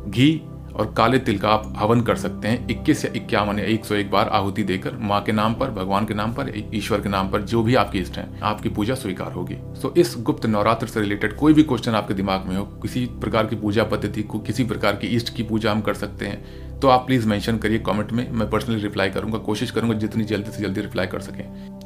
घी 0.08 0.42
और 0.80 0.94
काले 0.98 1.18
तिल 1.20 1.38
का 1.40 1.50
आप 1.50 1.74
हवन 1.78 2.02
कर 2.02 2.16
सकते 2.16 2.48
हैं। 2.48 2.68
इक्कीस 2.70 3.04
या 3.06 3.12
इक्यावन 3.16 3.60
या 3.60 3.66
एक 3.66 3.86
सौ 3.86 3.96
एक 3.96 4.12
बार 4.12 4.30
आहुति 4.30 4.64
देकर 4.64 4.98
माँ 4.98 5.22
के 5.24 5.32
नाम 5.32 5.54
पर, 5.54 5.70
भगवान 5.70 6.06
के 6.06 6.14
नाम 6.14 6.34
पर 6.34 6.52
ईश्वर 6.74 7.02
के 7.02 7.10
नाम 7.10 7.30
पर 7.30 7.42
जो 7.42 7.64
भी 7.64 7.76
आपकी 7.76 8.00
इष्ट 8.00 8.18
है, 8.18 8.28
आपकी 8.44 8.70
पूजा 8.70 8.96
स्वीकार 8.96 9.32
होगी। 9.32 9.58
सो 9.82 9.94
इस 9.98 10.16
गुप्त 10.20 10.46
नवरात्र 10.46 10.88
से 10.88 11.02
रिलेटेड 11.02 11.36
कोई 11.36 11.54
भी 11.54 11.64
क्वेश्चन 11.64 11.96
आपके 11.96 12.14
दिमाग 12.14 12.46
में 12.46 12.56
हो, 12.58 12.64
किसी 12.64 13.06
प्रकार 13.06 13.46
की 13.46 13.56
पूजा 13.56 13.84
पद्धति, 13.84 14.24
को 14.24 14.40
किसी 14.40 14.64
प्रकार 14.64 14.96
की 14.96 15.08
इष्ट 15.08 15.36
की 15.36 15.44
पूजा 15.44 15.72
हम 15.72 15.82
कर 15.82 15.94
सकते 15.94 16.26
हैं 16.26 16.80
तो 16.80 16.88
आप 16.88 17.06
प्लीज़ 17.08 17.28
मेंशन 17.28 17.58
करिए 17.58 17.80
कमेंट 17.80 18.12
में। 18.12 18.30
मैं 18.32 18.50
पर्सनली 18.50 18.82
रिप्लाई 18.82 19.10
करूँगा, 19.10 19.38
कोशिश 19.38 19.72
करूँगा 19.72 19.96
जितनी 19.96 20.24
जल्दी 20.24 20.52
से 20.52 20.64
जल्दी 20.64 20.82
रिप्लाई 20.82 21.08
कर 21.08 21.20
सकें। 21.20 21.44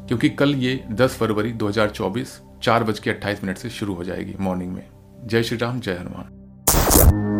क्योंकि 0.08 0.30
कल 0.30 0.56
ये 0.56 0.84
10 0.92 1.18
फरवरी 1.18 1.52
2024 1.54 2.40
चार 2.64 2.84
बज 2.84 3.00
के 3.00 3.10
अट्ठाईस 3.10 3.44
मिनट 3.44 3.58
से 3.58 3.70
शुरू 3.70 3.94
हो 3.94 4.04
जाएगी 4.04 4.36
मॉर्निंग 4.40 4.74
में। 4.74 4.88
जय 5.26 5.44
श्री 5.44 5.58
राम, 5.58 5.80
जय 5.80 5.94
हनुमान। 5.94 7.33